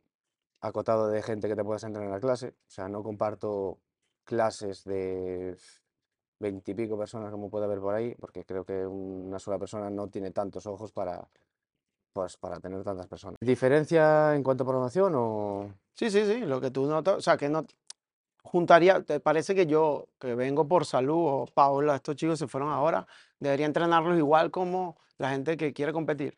acotado 0.62 1.10
de 1.10 1.22
gente 1.22 1.50
que 1.50 1.58
te 1.58 1.64
puedas 1.64 1.84
entrenar 1.84 2.08
en 2.08 2.14
la 2.14 2.22
clase, 2.22 2.48
o 2.48 2.70
sea, 2.70 2.88
no 2.88 3.04
comparto 3.04 3.80
clases 4.24 4.86
de 4.86 5.58
veintipico 6.40 6.98
personas 6.98 7.32
como 7.32 7.50
puede 7.50 7.66
haber 7.66 7.82
por 7.82 7.96
ahí, 7.96 8.16
porque 8.16 8.46
creo 8.46 8.64
que 8.64 8.86
una 8.88 9.40
sola 9.40 9.60
persona 9.60 9.90
no 9.90 10.08
tiene 10.08 10.32
tantos 10.32 10.66
ojos 10.68 10.94
para, 10.94 11.28
pues, 12.14 12.38
para 12.38 12.62
tener 12.62 12.82
tantas 12.82 13.08
personas. 13.08 13.38
¿Diferencia 13.42 14.34
en 14.34 14.42
cuanto 14.42 14.64
a 14.64 14.68
programación 14.68 15.14
o...? 15.18 15.70
Sí, 15.94 16.10
sí, 16.10 16.26
sí, 16.26 16.40
lo 16.46 16.62
que 16.62 16.72
tú 16.72 16.86
notas, 16.86 17.18
o 17.18 17.22
sea, 17.22 17.36
que 17.36 17.50
no 17.50 17.66
juntaría, 18.48 19.02
¿te 19.04 19.20
parece 19.20 19.54
que 19.54 19.66
yo, 19.66 20.08
que 20.20 20.36
vengo 20.36 20.68
por 20.68 20.86
salud, 20.86 21.16
o 21.18 21.46
Paula, 21.54 21.96
estos 21.96 22.16
chicos 22.16 22.40
se 22.40 22.48
fueron 22.48 22.70
ahora, 22.70 23.06
debería 23.40 23.66
entrenarlos 23.66 24.18
igual 24.18 24.52
como 24.52 24.98
la 25.18 25.30
gente 25.30 25.58
que 25.58 25.74
quiere 25.74 25.94
competir? 25.94 26.38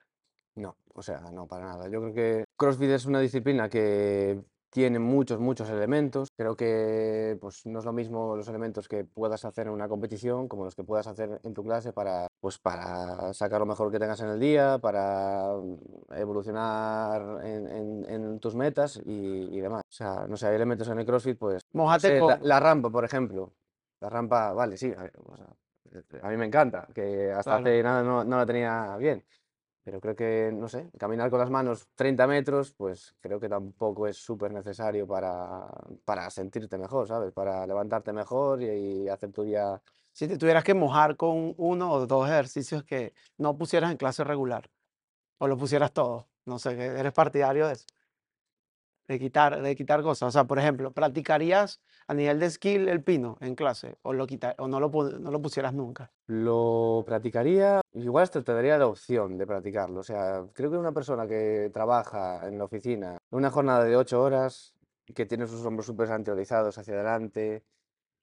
No, 0.55 0.75
o 0.93 1.01
sea, 1.01 1.21
no, 1.31 1.47
para 1.47 1.65
nada. 1.65 1.87
Yo 1.89 2.01
creo 2.01 2.13
que 2.13 2.45
CrossFit 2.57 2.89
es 2.89 3.05
una 3.05 3.19
disciplina 3.19 3.69
que 3.69 4.41
tiene 4.69 4.99
muchos, 4.99 5.39
muchos 5.39 5.69
elementos. 5.69 6.29
Creo 6.35 6.55
que 6.55 7.37
pues, 7.41 7.65
no 7.65 7.79
es 7.79 7.85
lo 7.85 7.93
mismo 7.93 8.35
los 8.35 8.47
elementos 8.47 8.87
que 8.87 9.03
puedas 9.03 9.43
hacer 9.45 9.67
en 9.67 9.73
una 9.73 9.87
competición 9.87 10.47
como 10.47 10.65
los 10.65 10.75
que 10.75 10.83
puedas 10.83 11.07
hacer 11.07 11.39
en 11.43 11.53
tu 11.53 11.63
clase 11.63 11.91
para, 11.93 12.27
pues, 12.39 12.57
para 12.59 13.33
sacar 13.33 13.59
lo 13.59 13.65
mejor 13.65 13.91
que 13.91 13.99
tengas 13.99 14.19
en 14.21 14.29
el 14.29 14.39
día, 14.39 14.77
para 14.79 15.53
mm, 15.55 16.13
evolucionar 16.13 17.45
en, 17.45 17.67
en- 17.67 18.05
en 18.09 18.39
tus 18.39 18.55
metas 18.55 19.01
y, 19.05 19.11
y 19.57 19.59
demás. 19.61 19.81
O 19.87 19.91
sea, 19.93 20.25
no 20.27 20.37
sé, 20.37 20.47
hay 20.47 20.55
elementos 20.55 20.87
en 20.89 20.99
el 20.99 21.05
CrossFit, 21.05 21.37
pues, 21.37 21.63
sé, 21.99 22.19
la, 22.41 22.59
rampa, 22.59 22.89
por 22.89 23.05
ejemplo. 23.05 23.53
La 24.01 24.09
rampa, 24.09 24.53
vale, 24.53 24.77
sí, 24.77 24.93
a, 24.97 25.09
o 25.25 25.35
sea, 25.35 25.47
a 26.21 26.29
mí 26.29 26.37
me 26.37 26.45
encanta, 26.45 26.87
que 26.93 27.31
hasta 27.31 27.51
Claro. 27.51 27.63
hace 27.67 27.83
nada 27.83 28.03
no, 28.03 28.23
no 28.23 28.37
la 28.37 28.45
tenía 28.45 28.95
bien. 28.97 29.23
Pero 29.89 30.01
creo 30.01 30.15
que, 30.15 30.51
no 30.53 30.69
sé, 30.69 30.91
caminar 30.99 31.31
con 31.31 31.39
las 31.39 31.49
manos 31.49 31.87
30 31.95 32.27
metros, 32.27 32.71
pues 32.77 33.15
creo 33.19 33.39
que 33.39 33.49
tampoco 33.49 34.05
es 34.05 34.17
súper 34.17 34.53
necesario 34.53 35.07
para, 35.07 35.65
para 36.05 36.29
sentirte 36.29 36.77
mejor, 36.77 37.07
¿sabes? 37.07 37.33
Para 37.33 37.65
levantarte 37.65 38.13
mejor 38.13 38.61
y, 38.61 38.67
y 38.67 39.09
hacer 39.09 39.31
tu 39.31 39.41
día. 39.41 39.81
Si 40.11 40.27
te 40.27 40.37
tuvieras 40.37 40.63
que 40.63 40.75
mojar 40.75 41.17
con 41.17 41.55
uno 41.57 41.91
o 41.91 42.05
dos 42.05 42.29
ejercicios 42.29 42.83
que 42.83 43.15
no 43.39 43.57
pusieras 43.57 43.89
en 43.89 43.97
clase 43.97 44.23
regular, 44.23 44.69
o 45.39 45.47
lo 45.47 45.57
pusieras 45.57 45.91
todo, 45.91 46.27
no 46.45 46.59
sé, 46.59 46.73
eres 46.73 47.13
partidario 47.13 47.65
de 47.65 47.73
eso, 47.73 47.87
de 49.07 49.17
quitar, 49.17 49.59
de 49.59 49.75
quitar 49.75 50.03
cosas. 50.03 50.27
O 50.27 50.31
sea, 50.31 50.43
por 50.43 50.59
ejemplo, 50.59 50.91
¿practicarías 50.91 51.81
a 52.09 52.13
nivel 52.15 52.39
de 52.39 52.49
skill 52.49 52.89
el 52.89 53.03
pino 53.03 53.37
en 53.39 53.53
clase 53.53 53.97
o, 54.01 54.13
lo 54.13 54.25
quita- 54.25 54.55
o 54.57 54.67
no, 54.67 54.79
lo, 54.79 54.89
no 55.19 55.29
lo 55.31 55.41
pusieras 55.41 55.73
nunca? 55.75 56.11
Lo 56.25 57.03
practicaría, 57.05 57.81
igual 57.93 58.23
hasta 58.23 58.41
te 58.43 58.51
daría 58.51 58.79
la 58.79 58.87
opción 58.87 59.37
de 59.37 59.45
practicarlo. 59.45 59.99
O 59.99 60.03
sea, 60.03 60.43
creo 60.53 60.71
que 60.71 60.77
una 60.77 60.91
persona 60.91 61.27
que 61.27 61.69
trabaja 61.71 62.47
en 62.47 62.57
la 62.57 62.63
oficina 62.63 63.17
una 63.29 63.51
jornada 63.51 63.83
de 63.83 63.95
8 63.95 64.21
horas, 64.23 64.73
que 65.13 65.27
tiene 65.27 65.45
sus 65.45 65.63
hombros 65.65 65.85
súper 65.85 66.11
anteorizados 66.11 66.79
hacia 66.79 66.95
adelante, 66.95 67.63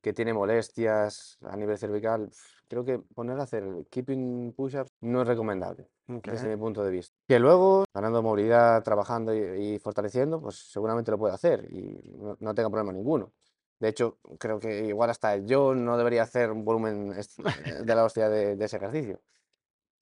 que 0.02 0.12
tiene 0.12 0.32
molestias 0.34 1.38
a 1.42 1.56
nivel 1.56 1.78
cervical, 1.78 2.30
creo 2.68 2.84
que 2.84 2.98
poner 2.98 3.38
a 3.38 3.44
hacer 3.44 3.86
keeping 3.88 4.52
push-ups 4.52 4.90
no 5.00 5.22
es 5.22 5.28
recomendable 5.28 5.88
Ok. 6.08 6.28
desde 6.28 6.48
mi 6.48 6.56
punto 6.56 6.82
de 6.82 6.90
vista. 6.90 7.14
Que 7.28 7.38
luego, 7.38 7.84
ganando 7.94 8.20
movilidad, 8.22 8.82
trabajando 8.82 9.32
y, 9.34 9.74
y 9.74 9.78
fortaleciendo, 9.78 10.40
pues 10.40 10.56
seguramente 10.72 11.10
lo 11.12 11.18
puede 11.18 11.34
hacer 11.34 11.68
y 11.72 12.00
no, 12.18 12.36
no 12.40 12.54
tenga 12.54 12.68
problema 12.70 12.92
ninguno. 12.92 13.32
De 13.78 13.88
hecho, 13.88 14.18
creo 14.38 14.58
que 14.58 14.86
igual 14.86 15.10
hasta 15.10 15.36
yo 15.36 15.74
no 15.74 15.96
debería 15.98 16.22
hacer 16.22 16.50
un 16.50 16.64
volumen 16.64 17.12
eh, 17.16 17.82
de 17.84 17.94
la 17.94 18.04
hostia 18.04 18.28
de, 18.28 18.56
de 18.56 18.64
ese 18.64 18.76
ejercicio. 18.78 19.20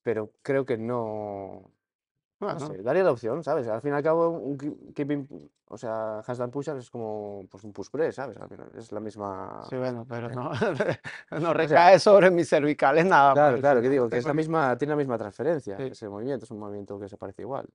Pero 0.02 0.30
creo 0.42 0.64
que 0.64 0.76
no, 0.78 1.62
no 2.40 2.46
Bueno, 2.46 2.60
sé, 2.60 2.82
daría 2.82 3.02
la 3.02 3.10
opción, 3.12 3.42
¿sabes? 3.42 3.66
Al 3.68 3.80
fin 3.80 3.92
y 3.92 3.96
al 3.96 4.02
cabo, 4.02 4.28
un 4.30 4.56
keep- 4.58 4.94
keeping, 4.94 5.50
o 5.68 5.76
sea, 5.78 6.18
handstand 6.18 6.52
push-up 6.52 6.76
es 6.78 6.90
como 6.90 7.46
pues, 7.50 7.64
un 7.64 7.72
push 7.72 7.88
press, 7.90 8.14
¿sabes? 8.16 8.36
Al 8.36 8.48
final 8.48 8.70
es 8.76 8.92
la 8.92 9.00
misma... 9.00 9.62
sí, 9.68 9.76
bueno, 9.76 10.06
pero 10.08 10.28
no, 10.28 10.50
no 11.40 11.54
recae 11.54 11.98
sobre 11.98 12.30
mis 12.30 12.48
cervicales 12.48 13.06
nada. 13.06 13.32
Claro, 13.32 13.58
claro, 13.60 13.80
que 13.80 13.88
no 13.88 13.92
digo, 13.92 14.08
que 14.10 14.18
es 14.18 14.26
la 14.26 14.34
misma, 14.34 14.76
tiene 14.78 14.92
la 14.92 14.96
misma 14.98 15.18
transferencia, 15.18 15.76
Sí. 15.78 15.84
ese 15.84 16.08
movimiento, 16.08 16.44
es 16.44 16.50
un 16.50 16.58
movimiento 16.60 17.00
que 17.00 17.08
se 17.08 17.16
parece 17.16 17.42
igual. 17.42 17.66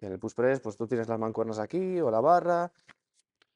En 0.00 0.12
el 0.12 0.18
push 0.18 0.34
press, 0.34 0.60
pues 0.60 0.76
tú 0.76 0.86
tienes 0.86 1.08
las 1.08 1.18
mancuernas 1.18 1.58
aquí 1.58 1.98
o 2.00 2.10
la 2.10 2.20
barra. 2.20 2.70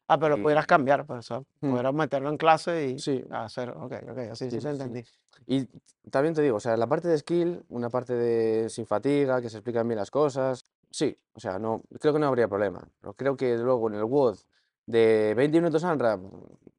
Ah, 0.08 0.18
pero 0.18 0.36
lo 0.36 0.42
pudieras 0.42 0.66
cambiar, 0.66 1.04
pues, 1.06 1.18
o 1.18 1.22
sea, 1.22 1.40
Mm. 1.60 1.70
pudieras 1.70 1.94
meterlo 1.94 2.30
en 2.30 2.36
clase 2.38 2.86
y 2.88 2.98
Sí. 2.98 3.22
hacer, 3.30 3.70
ok, 3.70 3.92
ok, 4.10 4.18
así 4.32 4.50
sí, 4.50 4.52
Sí, 4.52 4.60
sí. 4.60 4.68
entendí. 4.68 5.04
Y 5.46 5.66
también 6.10 6.34
te 6.34 6.40
digo, 6.42 6.56
o 6.56 6.60
sea, 6.60 6.76
la 6.76 6.86
parte 6.86 7.08
de 7.08 7.18
skill, 7.18 7.62
una 7.68 7.90
parte 7.90 8.14
de 8.14 8.70
sin 8.70 8.86
fatiga, 8.86 9.40
que 9.42 9.50
se 9.50 9.58
explican 9.58 9.86
bien 9.86 9.98
las 9.98 10.10
cosas, 10.10 10.64
sí, 10.90 11.16
o 11.34 11.40
sea, 11.40 11.58
no, 11.58 11.82
creo 12.00 12.12
que 12.14 12.18
no 12.18 12.26
habría 12.26 12.48
problema. 12.48 12.80
Pero 13.00 13.12
creo 13.14 13.36
que 13.36 13.56
luego 13.58 13.88
en 13.88 13.96
el 13.96 14.04
WOD 14.04 14.38
de 14.86 15.34
20 15.36 15.58
minutos 15.60 15.84
ANRAP, 15.84 16.20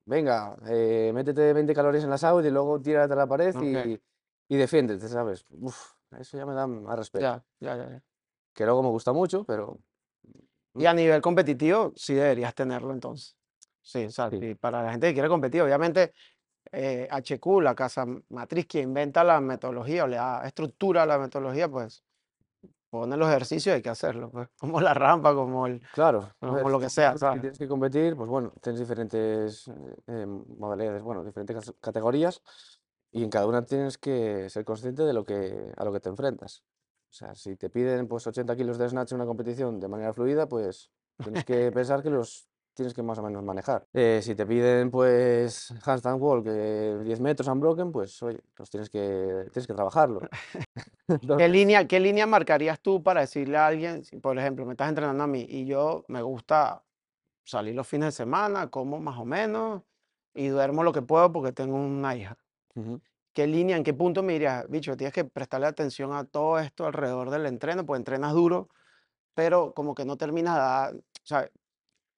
venga, 0.05 0.57
eh, 0.67 1.11
métete 1.13 1.53
20 1.53 1.73
calorías 1.75 2.03
en 2.03 2.09
la 2.09 2.17
SAUD 2.17 2.43
y 2.45 2.49
luego 2.49 2.81
tírate 2.81 3.13
a 3.13 3.15
la 3.15 3.27
pared 3.27 3.55
Ok. 3.55 3.61
y, 3.63 4.01
y 4.47 4.57
defiéndete, 4.57 5.07
¿sabes? 5.07 5.45
Uf, 5.51 5.93
eso 6.17 6.35
ya 6.35 6.47
me 6.47 6.53
da 6.55 6.65
más 6.65 6.97
respeto. 6.97 7.21
Ya, 7.21 7.43
ya, 7.59 7.75
ya, 7.77 7.89
ya. 7.91 8.03
Que 8.53 8.65
luego 8.65 8.81
me 8.81 8.89
gusta 8.89 9.13
mucho, 9.13 9.43
pero 9.43 9.77
Y 10.75 10.85
a 10.85 10.93
nivel 10.93 11.21
competitivo, 11.21 11.93
sí 11.95 12.13
deberías 12.13 12.53
tenerlo 12.55 12.93
entonces. 12.93 13.37
Sí, 13.81 14.05
o 14.05 14.09
sea, 14.11 14.29
Sí. 14.29 14.39
sí, 14.39 14.55
para 14.55 14.83
la 14.83 14.91
gente 14.91 15.07
que 15.07 15.13
quiere 15.13 15.29
competir, 15.29 15.61
obviamente, 15.61 16.13
eh, 16.71 17.07
HQ, 17.09 17.61
la 17.61 17.75
casa 17.75 18.05
matriz 18.29 18.67
que 18.67 18.81
inventa 18.81 19.23
la 19.23 19.41
metodología 19.41 20.03
o 20.03 20.07
le 20.07 20.17
da 20.17 20.45
estructura 20.45 21.03
a 21.03 21.05
la 21.05 21.17
metodología, 21.17 21.69
pues 21.69 22.03
pone 22.89 23.17
los 23.17 23.29
ejercicios, 23.29 23.75
hay 23.75 23.81
que 23.81 23.89
hacerlo, 23.89 24.31
pues, 24.31 24.49
como 24.59 24.81
la 24.81 24.93
rampa, 24.93 25.33
como 25.33 25.67
el... 25.67 25.81
Claro, 25.91 26.29
Como 26.39 26.53
ver, 26.53 26.65
lo 26.69 26.79
que 26.79 26.89
sea, 26.89 27.13
si 27.13 27.19
¿sabes? 27.19 27.41
tienes 27.41 27.57
que 27.59 27.67
competir, 27.67 28.15
pues 28.15 28.29
bueno, 28.29 28.53
tienes 28.61 28.79
diferentes 28.79 29.67
eh, 30.07 30.25
modalidades, 30.25 31.01
bueno, 31.01 31.23
diferentes 31.23 31.73
categorías 31.81 32.41
y 33.11 33.23
en 33.23 33.29
cada 33.29 33.47
una 33.47 33.65
tienes 33.65 33.97
que 33.97 34.49
ser 34.49 34.65
consciente 34.65 35.03
de 35.03 35.13
lo 35.13 35.25
que, 35.25 35.71
a 35.75 35.83
lo 35.85 35.91
que 35.91 35.99
te 35.99 36.09
enfrentas. 36.09 36.63
O 37.09 37.11
sea, 37.11 37.33
si 37.35 37.55
te 37.55 37.69
piden 37.69 38.07
pues 38.07 38.25
80 38.27 38.55
kilos 38.55 38.77
de 38.77 38.87
snatch 38.87 39.11
en 39.11 39.17
una 39.17 39.25
competición 39.25 39.79
de 39.79 39.87
manera 39.87 40.13
fluida, 40.13 40.47
pues 40.47 40.91
tienes 41.23 41.43
que 41.43 41.71
pensar 41.73 42.03
que 42.03 42.09
los 42.09 42.47
tienes 42.73 42.93
que 42.93 43.03
más 43.03 43.17
o 43.17 43.23
menos 43.23 43.43
manejar. 43.43 43.87
Eh, 43.93 44.21
si 44.23 44.35
te 44.35 44.45
piden 44.45 44.89
pues 44.89 45.73
handstand 45.85 46.21
walk 46.21 46.45
eh, 46.47 46.99
10 47.03 47.19
metros 47.19 47.47
unbroken, 47.47 47.91
pues 47.91 48.21
oye, 48.23 48.39
los 48.57 48.69
tienes 48.69 48.89
que, 48.89 49.47
tienes 49.51 49.67
que 49.67 49.73
trabajarlo. 49.73 50.21
¿Qué 51.37 51.49
línea, 51.49 51.87
qué 51.87 51.99
línea 51.99 52.25
marcarías 52.27 52.79
tú 52.79 53.01
para 53.01 53.21
decirle 53.21 53.57
a 53.57 53.67
alguien, 53.67 54.05
si, 54.05 54.17
por 54.17 54.37
ejemplo, 54.37 54.65
me 54.65 54.73
estás 54.73 54.89
entrenando 54.89 55.23
a 55.23 55.27
mí 55.27 55.45
y 55.49 55.65
yo 55.65 56.05
me 56.07 56.21
gusta 56.21 56.83
salir 57.43 57.75
los 57.75 57.87
fines 57.87 58.07
de 58.07 58.11
semana, 58.11 58.69
como 58.69 58.99
más 58.99 59.17
o 59.17 59.25
menos 59.25 59.81
y 60.33 60.47
duermo 60.47 60.83
lo 60.83 60.93
que 60.93 61.01
puedo 61.01 61.31
porque 61.33 61.51
tengo 61.51 61.75
una 61.75 62.15
hija? 62.15 62.37
¿Qué 63.33 63.47
línea, 63.47 63.77
en 63.77 63.83
qué 63.83 63.93
punto 63.93 64.23
me 64.23 64.33
dirías, 64.33 64.67
bicho, 64.69 64.97
tienes 64.97 65.13
que 65.13 65.23
prestarle 65.23 65.67
atención 65.67 66.13
a 66.13 66.25
todo 66.25 66.59
esto 66.59 66.85
alrededor 66.85 67.29
del 67.29 67.45
entreno, 67.45 67.85
pues 67.85 67.99
entrenas 67.99 68.33
duro, 68.33 68.69
pero 69.35 69.73
como 69.73 69.95
que 69.95 70.05
no 70.05 70.17
terminas 70.17 70.55
de 70.55 70.61
dar, 70.61 70.95
o 70.95 71.01
sea, 71.23 71.49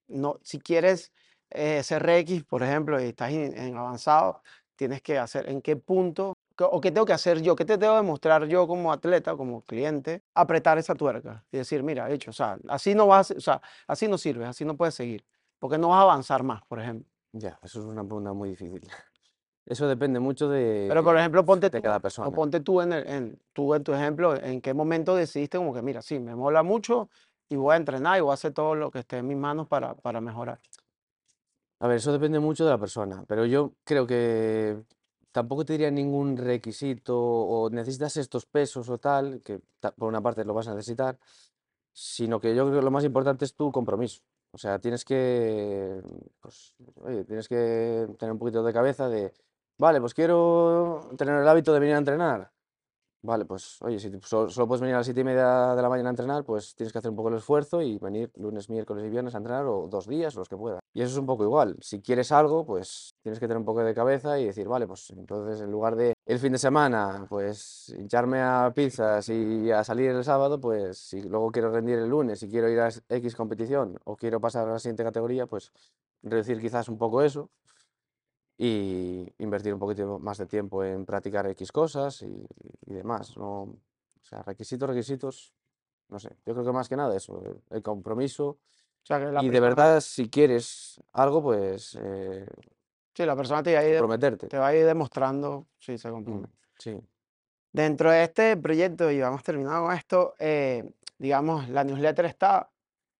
no, 0.07 0.39
si 0.43 0.59
quieres 0.59 1.11
eh, 1.49 1.83
ser 1.83 2.01
RX, 2.03 2.43
por 2.45 2.63
ejemplo, 2.63 3.01
y 3.01 3.05
estás 3.05 3.31
en, 3.31 3.75
avanzado, 3.77 4.41
tienes 4.75 5.01
que 5.01 5.17
hacer, 5.17 5.49
¿en 5.49 5.61
qué 5.61 5.75
punto? 5.75 6.33
¿O 6.59 6.79
qué 6.79 6.91
tengo 6.91 7.05
que 7.05 7.13
hacer 7.13 7.41
yo? 7.41 7.55
¿Qué 7.55 7.65
te 7.65 7.77
tengo 7.77 7.93
que 7.93 8.01
demostrar 8.01 8.45
yo 8.47 8.67
como 8.67 8.91
atleta, 8.91 9.35
como 9.35 9.61
cliente? 9.61 10.21
Apretar 10.35 10.77
esa 10.77 10.95
tuerca 10.95 11.43
y 11.51 11.57
decir, 11.57 11.83
mira, 11.83 12.09
hecho, 12.11 12.31
o 12.31 12.33
sea, 12.33 12.57
así 12.69 12.93
no 12.93 13.07
vas, 13.07 13.31
o 13.31 13.41
sea, 13.41 13.61
así 13.87 14.07
no 14.07 14.17
sirves, 14.17 14.47
así 14.47 14.63
no 14.65 14.77
puedes 14.77 14.95
seguir, 14.95 15.25
porque 15.59 15.77
no 15.77 15.89
vas 15.89 15.99
a 15.99 16.01
avanzar 16.03 16.43
más, 16.43 16.61
por 16.65 16.79
ejemplo. 16.79 17.09
Ya, 17.33 17.59
eso 17.63 17.79
es 17.79 17.85
una 17.85 18.03
pregunta 18.03 18.33
muy 18.33 18.49
difícil. 18.49 18.81
Eso 19.71 19.87
depende 19.87 20.19
mucho 20.19 20.49
de, 20.49 20.85
Pero, 20.89 21.01
por 21.01 21.17
ejemplo, 21.17 21.45
ponte 21.45 21.69
de 21.69 21.79
tú, 21.79 21.85
cada 21.85 21.97
o 21.97 22.01
persona. 22.01 22.35
ponte 22.35 22.59
tú 22.59 22.81
en, 22.81 22.91
el- 22.91 23.07
en, 23.07 23.39
tú 23.53 23.73
en 23.73 23.83
tu 23.85 23.93
ejemplo, 23.93 24.35
en 24.35 24.59
qué 24.59 24.73
momento 24.73 25.15
decidiste 25.15 25.57
como 25.57 25.73
que, 25.73 25.81
mira, 25.81 26.01
sí, 26.01 26.19
me 26.19 26.35
mola 26.35 26.61
mucho 26.61 27.09
y 27.47 27.55
voy 27.55 27.73
a 27.73 27.77
entrenar 27.77 28.17
y 28.17 28.21
voy 28.21 28.31
a 28.31 28.33
hacer 28.33 28.51
todo 28.51 28.75
lo 28.75 28.91
que 28.91 28.99
esté 28.99 29.19
en 29.19 29.27
mis 29.27 29.37
manos 29.37 29.67
para, 29.69 29.95
para 29.95 30.19
mejorar. 30.19 30.59
A 31.79 31.87
ver, 31.87 31.97
eso 31.97 32.11
depende 32.11 32.39
mucho 32.39 32.65
de 32.65 32.71
la 32.71 32.77
persona, 32.77 33.23
pero 33.29 33.45
yo 33.45 33.73
creo 33.85 34.05
que 34.05 34.83
tampoco 35.31 35.63
te 35.63 35.73
diría 35.73 35.89
ningún 35.89 36.35
requisito 36.35 37.17
o 37.17 37.69
necesitas 37.69 38.17
estos 38.17 38.45
pesos 38.45 38.89
o 38.89 38.97
tal, 38.97 39.41
que 39.41 39.61
por 39.97 40.09
una 40.09 40.21
parte 40.21 40.43
lo 40.43 40.53
vas 40.53 40.67
a 40.67 40.75
necesitar, 40.75 41.17
sino 41.93 42.39
que 42.41 42.53
yo 42.55 42.65
creo 42.67 42.79
que 42.79 42.85
lo 42.85 42.91
más 42.91 43.03
importante 43.05 43.45
es 43.45 43.55
tu 43.55 43.71
compromiso. 43.71 44.21
O 44.51 44.57
sea, 44.57 44.79
tienes 44.79 45.05
que, 45.05 46.01
pues, 46.41 46.75
oye, 46.95 47.23
tienes 47.23 47.47
que 47.47 48.07
tener 48.19 48.33
un 48.33 48.39
poquito 48.39 48.63
de 48.63 48.73
cabeza 48.73 49.07
de, 49.07 49.33
vale, 49.81 49.99
pues 49.99 50.13
quiero 50.13 51.09
tener 51.17 51.41
el 51.41 51.47
hábito 51.47 51.73
de 51.73 51.79
venir 51.79 51.95
a 51.95 51.97
entrenar. 51.97 52.51
Vale, 53.23 53.45
pues 53.45 53.77
oye, 53.81 53.99
si 53.99 54.11
solo, 54.23 54.49
solo 54.49 54.67
puedes 54.67 54.81
venir 54.81 54.95
a 54.95 54.99
las 54.99 55.05
siete 55.05 55.21
y 55.21 55.23
media 55.23 55.75
de 55.75 55.81
la 55.81 55.89
mañana 55.89 56.09
a 56.09 56.11
entrenar, 56.11 56.43
pues 56.43 56.75
tienes 56.75 56.91
que 56.91 56.99
hacer 56.99 57.09
un 57.09 57.15
poco 57.17 57.29
el 57.29 57.35
esfuerzo 57.35 57.81
y 57.81 57.97
venir 57.99 58.31
lunes, 58.35 58.69
miércoles 58.69 59.05
y 59.05 59.09
viernes 59.09 59.35
a 59.35 59.39
entrenar 59.39 59.65
o 59.65 59.87
dos 59.87 60.07
días, 60.07 60.35
los 60.35 60.49
que 60.49 60.57
puedas. 60.57 60.81
Y 60.93 61.01
eso 61.01 61.11
es 61.11 61.17
un 61.17 61.25
poco 61.25 61.43
igual. 61.43 61.77
Si 61.81 62.01
quieres 62.01 62.31
algo, 62.31 62.65
pues 62.65 63.15
tienes 63.23 63.39
que 63.39 63.47
tener 63.47 63.57
un 63.57 63.65
poco 63.65 63.83
de 63.83 63.93
cabeza 63.93 64.39
y 64.39 64.45
decir, 64.45 64.67
vale, 64.67 64.87
pues 64.87 65.09
entonces 65.11 65.61
en 65.61 65.71
lugar 65.71 65.95
de 65.95 66.13
el 66.25 66.39
fin 66.39 66.51
de 66.51 66.59
semana, 66.59 67.25
pues 67.27 67.93
hincharme 67.97 68.39
a 68.41 68.71
pizzas 68.73 69.29
y 69.29 69.71
a 69.71 69.83
salir 69.83 70.11
el 70.11 70.23
sábado, 70.23 70.59
pues 70.59 70.97
si 70.99 71.21
luego 71.23 71.51
quiero 71.51 71.71
rendir 71.71 71.97
el 71.99 72.09
lunes 72.09 72.41
y 72.43 72.49
quiero 72.49 72.69
ir 72.69 72.79
a 72.79 72.89
X 73.09 73.35
competición 73.35 73.97
o 74.03 74.15
quiero 74.15 74.39
pasar 74.39 74.67
a 74.67 74.73
la 74.73 74.79
siguiente 74.79 75.03
categoría, 75.03 75.47
pues 75.47 75.71
reducir 76.23 76.59
quizás 76.59 76.87
un 76.87 76.97
poco 76.97 77.21
eso 77.23 77.49
y 78.63 79.25
invertir 79.39 79.73
un 79.73 79.79
poquito 79.79 80.19
más 80.19 80.37
de 80.37 80.45
tiempo 80.45 80.83
en 80.83 81.03
practicar 81.03 81.47
X 81.47 81.71
cosas 81.71 82.21
y, 82.21 82.45
y 82.85 82.93
demás. 82.93 83.35
¿no? 83.35 83.61
O 83.63 83.77
sea, 84.21 84.43
requisitos, 84.43 84.87
requisitos, 84.87 85.51
no 86.09 86.19
sé. 86.19 86.29
Yo 86.45 86.53
creo 86.53 86.63
que 86.65 86.71
más 86.71 86.87
que 86.87 86.95
nada 86.95 87.15
eso, 87.17 87.41
el- 87.71 87.81
compromiso. 87.81 88.45
O 88.49 88.59
sea, 89.01 89.17
que 89.17 89.31
la 89.31 89.41
Y 89.41 89.45
de 89.45 89.59
persona, 89.59 89.67
verdad, 89.67 90.01
si 90.01 90.29
quieres 90.29 91.01
algo, 91.13 91.41
pues 91.41 91.97
eh, 91.99 92.45
sí, 93.15 93.25
la 93.25 93.35
persona 93.35 93.63
te 93.63 93.73
va 93.73 93.79
a 93.79 93.83
ir, 93.83 93.93
de- 93.93 93.97
comprometerte. 93.97 94.47
te 94.47 94.59
va 94.59 94.67
a 94.67 94.75
ir 94.75 94.85
demostrando 94.85 95.65
si 95.79 95.97
se 95.97 96.09
Mm, 96.09 96.13
compromete. 96.13 96.53
sí. 96.77 97.01
Dentro 97.73 98.11
de 98.11 98.23
este 98.25 98.57
proyecto, 98.57 99.09
y 99.09 99.19
vamos 99.21 99.43
terminando 99.43 99.87
con 99.87 99.95
esto, 99.95 100.35
eh, 100.37 100.87
digamos, 101.17 101.67
la 101.69 101.83
newsletter 101.83 102.25
está 102.25 102.69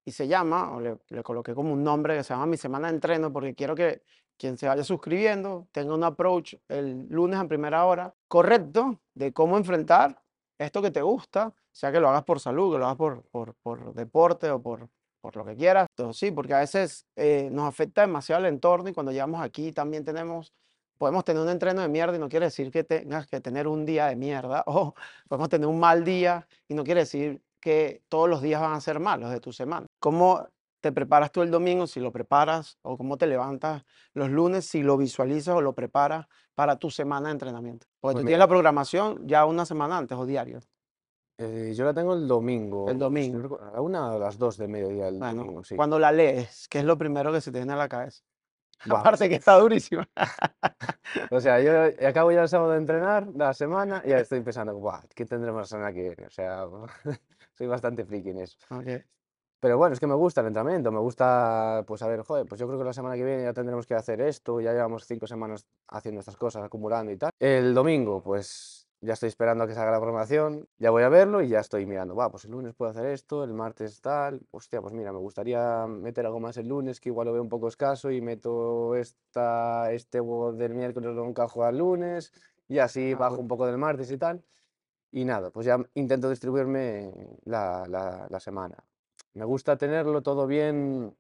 y 0.06 0.12
se 0.12 0.28
llama, 0.28 0.76
o 0.76 0.80
le, 0.80 1.00
le 1.10 1.24
coloqué 1.24 1.56
como 1.56 1.74
un 1.74 1.84
nombre 1.84 2.18
que 2.18 2.24
se 2.24 2.34
llama 2.36 2.46
Mi 2.46 2.58
Semana 2.58 2.90
de 2.90 2.94
Entreno, 2.96 3.34
porque 3.34 3.56
quiero 3.56 3.74
que 3.74 4.04
quien 4.42 4.58
se 4.58 4.68
vaya 4.68 4.84
suscribiendo 4.84 5.68
tenga 5.72 5.94
un 5.94 6.04
approach 6.04 6.56
el 6.68 7.08
lunes 7.10 7.40
a 7.40 7.48
primera 7.48 7.86
hora 7.86 8.16
correcto 8.28 9.00
de 9.14 9.32
cómo 9.32 9.56
enfrentar 9.56 10.20
esto 10.58 10.82
que 10.82 10.90
te 10.90 11.04
gusta, 11.04 11.54
sea 11.72 11.92
que 11.92 12.00
lo 12.00 12.10
hagas 12.10 12.24
por 12.24 12.40
salud, 12.40 12.74
que 12.74 12.80
lo 12.80 12.86
hagas 12.86 12.98
por, 12.98 13.24
por, 13.30 13.54
por 13.62 13.94
deporte 13.94 14.50
o 14.50 14.60
por, 14.60 14.90
por 15.22 15.36
lo 15.36 15.46
que 15.46 15.56
quieras. 15.56 15.88
Entonces, 15.92 16.20
sí, 16.20 16.32
porque 16.32 16.56
a 16.56 16.60
veces 16.60 17.06
eh, 17.16 17.50
nos 17.52 17.68
afecta 17.68 18.02
demasiado 18.02 18.42
el 18.42 18.52
entorno 18.52 18.90
y 18.90 18.94
cuando 18.94 19.12
llegamos 19.12 19.42
aquí 19.42 19.72
también 19.72 20.04
tenemos 20.04 20.54
podemos 20.98 21.24
tener 21.24 21.42
un 21.42 21.50
entreno 21.50 21.82
de 21.82 21.88
mierda 21.88 22.16
y 22.16 22.20
no 22.20 22.30
quiere 22.30 22.46
decir 22.46 22.72
que 22.72 22.84
tengas 22.84 23.28
que 23.28 23.42
tener 23.42 23.68
un 23.68 23.86
día 23.86 24.08
de 24.08 24.16
mierda, 24.16 24.64
o 24.68 24.96
podemos 25.28 25.50
tener 25.50 25.68
un 25.68 25.80
mal 25.80 26.04
día 26.04 26.48
y 26.68 26.74
no 26.74 26.84
quiere 26.84 27.02
decir 27.02 27.44
que 27.60 28.02
todos 28.10 28.28
los 28.28 28.42
días 28.42 28.60
van 28.60 28.74
a 28.74 28.82
ser 28.82 29.00
malos 29.00 29.30
de 29.30 29.40
tu 29.40 29.54
semana. 29.54 29.86
¿Cómo 30.00 30.48
te 30.82 30.92
preparas 30.92 31.32
tú 31.32 31.42
el 31.42 31.52
domingo 31.52 31.88
si 31.88 32.00
lo 32.00 32.12
preparas? 32.12 32.78
¿O 32.82 32.98
cómo 32.98 33.18
te 33.18 33.28
levantas 33.28 33.84
los 34.14 34.30
lunes 34.30 34.66
si 34.66 34.84
lo 34.84 34.98
visualizas 34.98 35.56
o 35.56 35.62
lo 35.62 35.74
preparas 35.74 36.28
para 36.56 36.78
tu 36.78 36.90
semana 36.92 37.28
de 37.28 37.34
entrenamiento? 37.34 37.88
Porque 38.00 38.14
Pues 38.16 38.24
tú 38.24 38.28
tienes 38.28 38.40
la 38.40 38.48
programación 38.48 39.28
ya 39.28 39.46
una 39.46 39.66
semana 39.66 39.98
antes 39.98 40.18
o 40.18 40.26
diario. 40.26 40.60
Eh, 41.38 41.74
yo 41.76 41.86
la 41.86 41.94
tengo 41.94 42.14
el 42.14 42.28
domingo. 42.28 42.90
El 42.90 43.00
domingo. 43.00 43.60
A 43.62 43.72
la 43.72 43.82
una 43.82 44.12
o 44.12 44.16
a 44.18 44.20
las 44.20 44.38
dos 44.38 44.58
de 44.58 44.68
mediodía 44.68 45.08
el 45.08 45.18
Bueno, 45.18 45.44
domingo, 45.44 45.64
sí. 45.64 45.76
cuando 45.76 45.98
la 45.98 46.12
lees, 46.12 46.68
¿qué 46.68 46.80
es 46.80 46.86
lo 46.86 46.98
primero 46.98 47.32
que 47.32 47.42
se 47.42 47.52
te 47.52 47.60
viene 47.60 47.74
a 47.74 47.78
la 47.78 47.88
cabeza? 47.90 48.24
Buah, 48.86 49.00
Aparte 49.00 49.30
que 49.30 49.36
está 49.36 49.58
durísima. 49.60 50.08
O 51.30 51.40
sea, 51.40 51.60
yo 51.62 52.08
acabo 52.08 52.32
ya 52.32 52.42
el 52.42 52.50
sábado 52.50 52.72
de 52.72 52.78
entrenar, 52.78 53.28
la 53.36 53.54
semana, 53.54 54.02
y 54.06 54.10
ya 54.10 54.20
estoy 54.20 54.42
pensando, 54.42 54.80
¿qué 55.14 55.26
tendremos 55.26 55.62
la 55.62 55.68
semana 55.68 55.94
que 55.94 56.02
viene? 56.02 56.26
O 56.26 56.30
sea, 56.30 56.66
soy 57.58 57.68
bastante 57.68 58.06
friki 58.06 58.30
en 58.30 58.40
eso. 58.40 58.58
Ok, 58.70 58.88
Pero 59.62 59.78
bueno, 59.78 59.94
es 59.94 60.00
que 60.00 60.08
me 60.08 60.16
gusta 60.16 60.42
el 60.42 60.48
entrenamiento, 60.48 60.92
me 60.92 60.98
gusta, 61.00 61.84
pues 61.86 62.02
a 62.02 62.08
ver, 62.08 62.24
joder, 62.24 62.48
pues 62.48 62.60
yo 62.60 62.66
creo 62.68 62.80
que 62.80 62.86
la 62.86 62.94
semana 62.94 63.16
que 63.16 63.24
viene 63.24 63.44
ya 63.44 63.54
tendremos 63.54 63.86
que 63.86 63.94
hacer 63.94 64.20
esto, 64.20 64.60
ya 64.60 64.74
llevamos 64.74 65.06
cinco 65.06 65.28
semanas 65.28 65.68
haciendo 65.88 66.20
estas 66.20 66.36
cosas, 66.36 66.64
acumulando 66.64 67.12
y 67.12 67.18
tal. 67.18 67.30
El 67.40 67.76
domingo, 67.76 68.24
pues 68.24 68.88
ya 69.02 69.14
estoy 69.14 69.30
esperando 69.30 69.64
a 69.64 69.68
que 69.68 69.76
salga 69.76 69.92
la 69.92 70.00
programación, 70.00 70.68
ya 70.80 70.90
voy 70.90 71.04
a 71.04 71.10
verlo 71.10 71.44
y 71.44 71.48
ya 71.50 71.60
estoy 71.60 71.86
mirando, 71.86 72.16
va, 72.16 72.32
pues 72.32 72.46
el 72.46 72.52
lunes 72.52 72.74
puedo 72.74 72.90
hacer 72.90 73.06
esto, 73.06 73.44
el 73.44 73.54
martes 73.54 74.02
tal, 74.02 74.42
hostia, 74.50 74.82
pues 74.82 74.94
mira, 74.96 75.14
me 75.14 75.20
gustaría 75.20 75.86
meter 75.86 76.26
algo 76.26 76.40
más 76.40 76.58
el 76.58 76.68
lunes, 76.68 77.00
que 77.00 77.10
igual 77.10 77.28
lo 77.28 77.34
veo 77.34 77.44
un 77.44 77.50
poco 77.50 77.68
escaso 77.68 78.10
y 78.10 78.20
meto 78.20 78.96
esta, 78.96 79.92
este 79.92 80.20
huevo 80.20 80.54
del 80.54 80.74
miércoles 80.74 81.14
lo 81.14 81.24
encajo 81.28 81.64
al 81.64 81.78
lunes 81.78 82.34
y 82.68 82.80
así 82.80 83.14
Ah, 83.14 83.18
bajo 83.18 83.30
bueno. 83.36 83.42
un 83.44 83.48
poco 83.48 83.68
del 83.68 83.78
martes 83.78 84.10
y 84.12 84.18
tal. 84.18 84.44
Y 85.12 85.26
nada, 85.26 85.52
pues 85.52 85.66
ya 85.68 85.78
intento 85.96 86.30
distribuirme 86.30 87.12
la, 87.44 87.86
la, 87.88 88.28
la 88.30 88.40
semana. 88.40 88.78
Me 89.34 89.46
gusta 89.46 89.78
tenerlo 89.78 90.22
todo 90.22 90.48
bien 90.48 91.16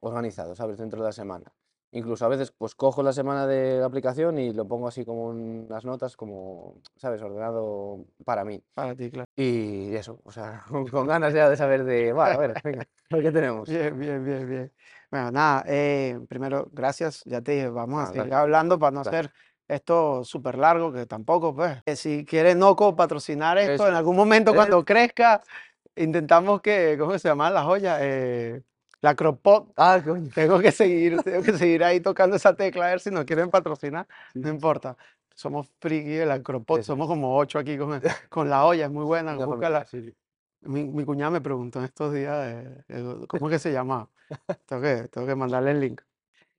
organizado, 0.00 0.54
¿sabes? 0.54 0.78
Dentro 0.78 1.00
de 1.00 1.06
la 1.06 1.12
semana. 1.12 1.52
Incluso 1.92 2.26
a 2.26 2.28
veces 2.28 2.52
pues 2.52 2.74
cojo 2.74 3.02
la 3.02 3.12
semana 3.12 3.46
de 3.46 3.78
la 3.78 3.86
aplicación 3.86 4.38
y 4.38 4.52
lo 4.52 4.66
pongo 4.66 4.88
así 4.88 5.04
como 5.04 5.32
en 5.32 5.66
las 5.68 5.84
notas, 5.84 6.16
como, 6.16 6.82
¿sabes? 6.96 7.22
Ordenado 7.22 8.04
para 8.24 8.44
mí. 8.44 8.62
para 8.74 8.94
ti, 8.94 9.10
claro. 9.10 9.26
Y 9.36 9.94
eso, 9.94 10.20
o 10.24 10.32
sea, 10.32 10.64
con, 10.90 11.06
ganas 11.06 11.32
ya 11.32 11.48
de 11.48 11.56
saber 11.56 11.84
de, 11.84 12.12
bueno, 12.12 12.32
a 12.32 12.36
ver, 12.36 12.54
venga, 12.62 12.86
ver 13.10 13.22
qué 13.22 13.32
tenemos. 13.32 13.68
Bien, 13.68 13.98
bien, 13.98 14.24
bien, 14.24 14.48
bien. 14.48 14.72
Bueno, 15.10 15.30
nada, 15.30 15.64
eh, 15.66 16.18
primero, 16.28 16.68
gracias. 16.72 17.22
Ya 17.24 17.40
te 17.40 17.52
dije, 17.52 17.68
vamos 17.68 18.00
a 18.00 18.02
Ah, 18.02 18.06
seguir 18.06 18.24
gracias. 18.24 18.40
hablando 18.40 18.78
para 18.78 18.90
no 18.90 19.02
Gracias. 19.02 19.26
hacer 19.26 19.34
esto 19.68 20.24
súper 20.24 20.58
largo, 20.58 20.92
que 20.92 21.06
tampoco, 21.06 21.54
pues. 21.54 21.82
Si 21.98 22.24
quiere 22.24 22.54
Noco 22.54 22.94
patrocinar 22.94 23.58
esto 23.58 23.72
Eso. 23.72 23.88
en 23.88 23.94
algún 23.94 24.16
momento 24.16 24.54
cuando 24.54 24.84
crezca, 24.84 25.42
intentamos 25.96 26.60
que, 26.60 26.96
¿cómo 26.98 27.18
se 27.18 27.28
llama 27.28 27.50
la 27.50 27.64
joya? 27.64 27.98
Eh, 28.00 28.62
la 29.00 29.14
Cropot. 29.14 29.72
Ah, 29.76 30.00
coño. 30.04 30.30
Tengo 30.34 30.58
que 30.58 30.72
seguir, 30.72 31.20
tengo 31.22 31.42
que 31.42 31.52
seguir 31.52 31.84
ahí 31.84 32.00
tocando 32.00 32.36
esa 32.36 32.54
tecla 32.54 32.86
a 32.86 32.88
ver 32.90 33.00
si 33.00 33.10
nos 33.10 33.24
quieren 33.24 33.50
patrocinar. 33.50 34.06
Sí. 34.32 34.40
No 34.40 34.48
importa. 34.48 34.96
Somos 35.34 35.68
friki 35.80 36.10
de 36.10 36.26
la 36.26 36.42
Cropot, 36.42 36.80
Eso 36.80 36.92
somos 36.92 37.06
como 37.06 37.36
ocho 37.36 37.58
aquí 37.58 37.76
con, 37.76 38.00
con 38.30 38.48
la 38.48 38.64
olla, 38.64 38.86
es 38.86 38.90
muy 38.90 39.04
buena. 39.04 39.36
Una 39.36 39.46
búscala. 39.46 39.84
sí. 39.84 40.14
Mi, 40.62 40.84
mi 40.84 41.04
cuñada 41.04 41.30
me 41.30 41.40
preguntó 41.40 41.78
en 41.78 41.84
estos 41.84 42.12
días, 42.12 42.64
¿cómo 43.28 43.48
es 43.48 43.52
que 43.52 43.58
se 43.58 43.72
llama? 43.72 44.08
Tengo 44.66 44.82
que, 44.82 45.08
tengo 45.08 45.26
que 45.26 45.34
mandarle 45.34 45.72
el 45.72 45.80
link. 45.80 46.00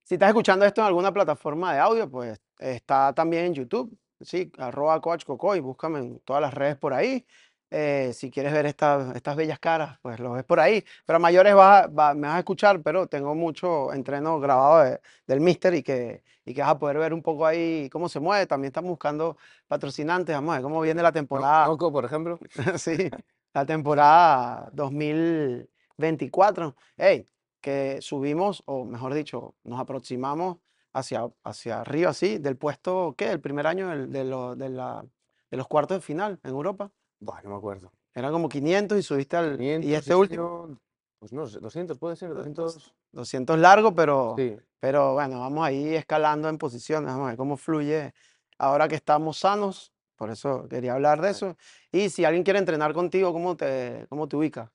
Si 0.03 0.15
estás 0.15 0.29
escuchando 0.29 0.63
esto 0.65 0.79
en 0.81 0.87
alguna 0.87 1.11
plataforma 1.11 1.73
de 1.73 1.79
audio, 1.79 2.09
pues 2.09 2.39
está 2.59 3.11
también 3.13 3.45
en 3.45 3.53
YouTube, 3.55 3.97
sí, 4.21 4.49
arroba 4.57 5.01
Coach 5.01 5.25
Cocoy, 5.25 5.59
búscame 5.59 5.99
en 5.99 6.19
todas 6.19 6.41
las 6.41 6.53
redes 6.53 6.77
por 6.77 6.93
ahí. 6.93 7.25
Eh, 7.69 8.11
si 8.13 8.31
quieres 8.31 8.53
ver 8.53 8.65
estas, 8.65 9.13
estas 9.15 9.35
bellas 9.35 9.59
caras, 9.59 9.99
pues 10.01 10.19
lo 10.19 10.31
ves 10.31 10.45
por 10.45 10.59
ahí. 10.59 10.83
Pero 11.05 11.17
a 11.17 11.19
mayores 11.19 11.53
vas 11.53 11.83
a- 11.85 11.87
va- 11.87 12.13
me 12.13 12.27
vas 12.27 12.37
a 12.37 12.39
escuchar, 12.39 12.81
pero 12.81 13.07
tengo 13.07 13.35
mucho 13.35 13.91
entreno 13.93 14.39
grabado 14.39 14.83
de- 14.83 15.01
del 15.27 15.41
Mister 15.41 15.73
y 15.73 15.83
que, 15.83 16.23
y 16.45 16.53
que 16.53 16.61
vas 16.61 16.71
a 16.71 16.79
poder 16.79 16.97
ver 16.97 17.13
un 17.13 17.21
poco 17.21 17.45
ahí 17.45 17.89
cómo 17.91 18.07
se 18.09 18.19
mueve. 18.21 18.47
También 18.47 18.69
estamos 18.69 18.89
buscando 18.89 19.37
patrocinantes, 19.67 20.33
vamos 20.35 20.51
a 20.51 20.55
ver 20.57 20.63
cómo 20.63 20.79
viene 20.81 21.01
la 21.03 21.11
temporada. 21.11 21.67
Noco, 21.67 21.91
por 21.91 22.05
ejemplo. 22.05 22.39
Sí, 22.77 23.09
la 23.53 23.65
temporada 23.65 24.69
2024. 24.73 26.75
Hey, 26.97 27.25
que 27.61 27.99
subimos, 28.01 28.63
o 28.65 28.85
mejor 28.85 29.13
dicho, 29.13 29.55
nos 29.63 29.79
aproximamos 29.79 30.57
hacia, 30.93 31.29
hacia 31.43 31.81
arriba, 31.81 32.11
así, 32.11 32.37
del 32.37 32.57
puesto, 32.57 33.15
¿qué? 33.17 33.31
El 33.31 33.41
primer 33.41 33.67
año 33.67 33.89
del- 33.89 34.11
de, 34.11 34.23
lo- 34.23 34.55
de 34.55 34.69
la- 34.69 35.05
de 35.51 35.57
los 35.57 35.67
cuartos 35.67 35.97
de 35.97 36.01
final 36.01 36.39
en 36.43 36.49
Europa. 36.51 36.91
Buah, 37.19 37.41
no 37.43 37.49
me 37.51 37.55
acuerdo. 37.57 37.91
Eran 38.13 38.31
como 38.31 38.49
500 38.49 38.97
y 38.97 39.03
subiste 39.03 39.37
al... 39.37 39.57
500, 39.57 39.89
y 39.89 39.93
este 39.93 40.15
último, 40.15 40.77
pues 41.19 41.33
no 41.33 41.47
sé, 41.47 41.59
200 41.59 41.97
puede 41.97 42.15
ser, 42.15 42.29
Do- 42.29 42.35
200. 42.35 42.93
200 43.11 43.57
largo, 43.59 43.93
pero, 43.95 44.35
Sí, 44.37 44.57
pero 44.79 45.13
bueno, 45.13 45.39
vamos 45.39 45.65
ahí 45.65 45.95
escalando 45.95 46.49
en 46.49 46.57
posiciones, 46.57 47.11
vamos 47.11 47.25
a 47.25 47.29
ver 47.29 47.37
cómo 47.37 47.57
fluye 47.57 48.13
ahora 48.57 48.87
que 48.87 48.95
estamos 48.95 49.39
sanos. 49.39 49.93
Por 50.15 50.31
eso 50.31 50.67
quería 50.67 50.93
hablar 50.93 51.21
de 51.21 51.29
eso. 51.29 51.57
Y 51.91 52.09
si 52.09 52.25
alguien 52.25 52.43
quiere 52.43 52.57
entrenar 52.59 52.93
contigo, 52.93 53.31
¿cómo 53.33 53.55
te, 53.55 54.07
cómo 54.09 54.27
te 54.27 54.35
ubica? 54.35 54.71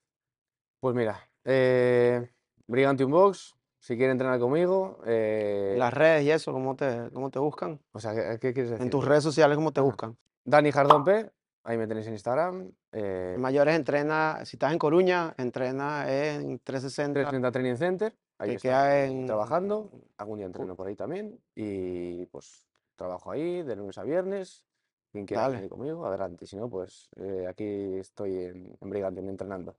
Pues 0.81 0.95
mira, 0.95 1.29
eh, 1.45 2.31
Brigantium 2.69 3.11
Box, 3.11 3.57
si 3.81 3.97
quiere 3.97 4.13
entrenar 4.13 4.39
conmigo, 4.39 5.01
eh, 5.05 5.75
Las 5.77 5.93
redes 5.93 6.25
y 6.25 6.31
eso, 6.31 6.53
¿cómo 6.53 6.77
te, 6.77 7.11
cómo 7.13 7.31
te 7.31 7.41
buscan? 7.41 7.81
o 7.93 7.99
sea, 7.99 8.15
¿qué, 8.15 8.39
qué 8.39 8.53
quieres 8.53 8.71
decir? 8.71 8.85
En 8.85 8.91
tus 8.91 9.05
redes 9.05 9.25
sociales, 9.25 9.57
¿cómo 9.57 9.73
te 9.73 9.81
buscan? 9.81 10.17
Dani 10.45 10.71
Jardón 10.71 11.05
P, 11.05 11.31
ahí 11.65 11.79
me 11.79 11.87
tenéis 11.87 12.07
en 12.07 12.15
Instagram. 12.15 12.73
Eh, 12.93 13.37
Mayores 13.39 13.77
entrena, 13.77 14.45
si 14.45 14.57
estás 14.57 14.73
en 14.73 14.79
Coruña, 14.79 15.35
entrena 15.39 16.05
en 16.09 16.59
360, 16.59 17.13
360 17.21 17.53
Training 17.53 17.77
Center, 17.77 18.17
ahí 18.39 18.51
que 18.53 18.57
queda 18.59 19.05
en... 19.05 19.27
trabajando, 19.27 19.91
algún 20.17 20.39
día 20.39 20.47
entreno 20.47 20.75
por 20.77 20.87
ahí 20.87 20.97
también 20.97 21.39
y 21.55 22.27
pues 22.27 22.67
trabajo 22.97 23.31
ahí 23.31 23.63
de 23.63 23.77
lunes 23.77 23.99
a 23.99 24.03
viernes. 24.03 24.65
Quien 25.13 25.27
quiera 25.27 25.49
venir 25.49 25.69
conmigo, 25.69 26.07
adelante. 26.07 26.47
Si 26.47 26.57
no, 26.57 26.71
pues 26.71 27.11
eh, 27.17 27.47
aquí 27.47 27.99
estoy 27.99 28.35
en, 28.45 28.79
en 28.81 28.91
Brigantium 28.91 29.29
entrenando. 29.29 29.77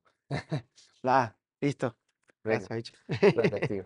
La, 1.02 1.36
listo. 1.60 1.96
Venga, 2.43 2.67
Gracias, 2.67 2.76
bicho. 2.78 2.93
gracias, 3.36 3.67
tío. 3.67 3.86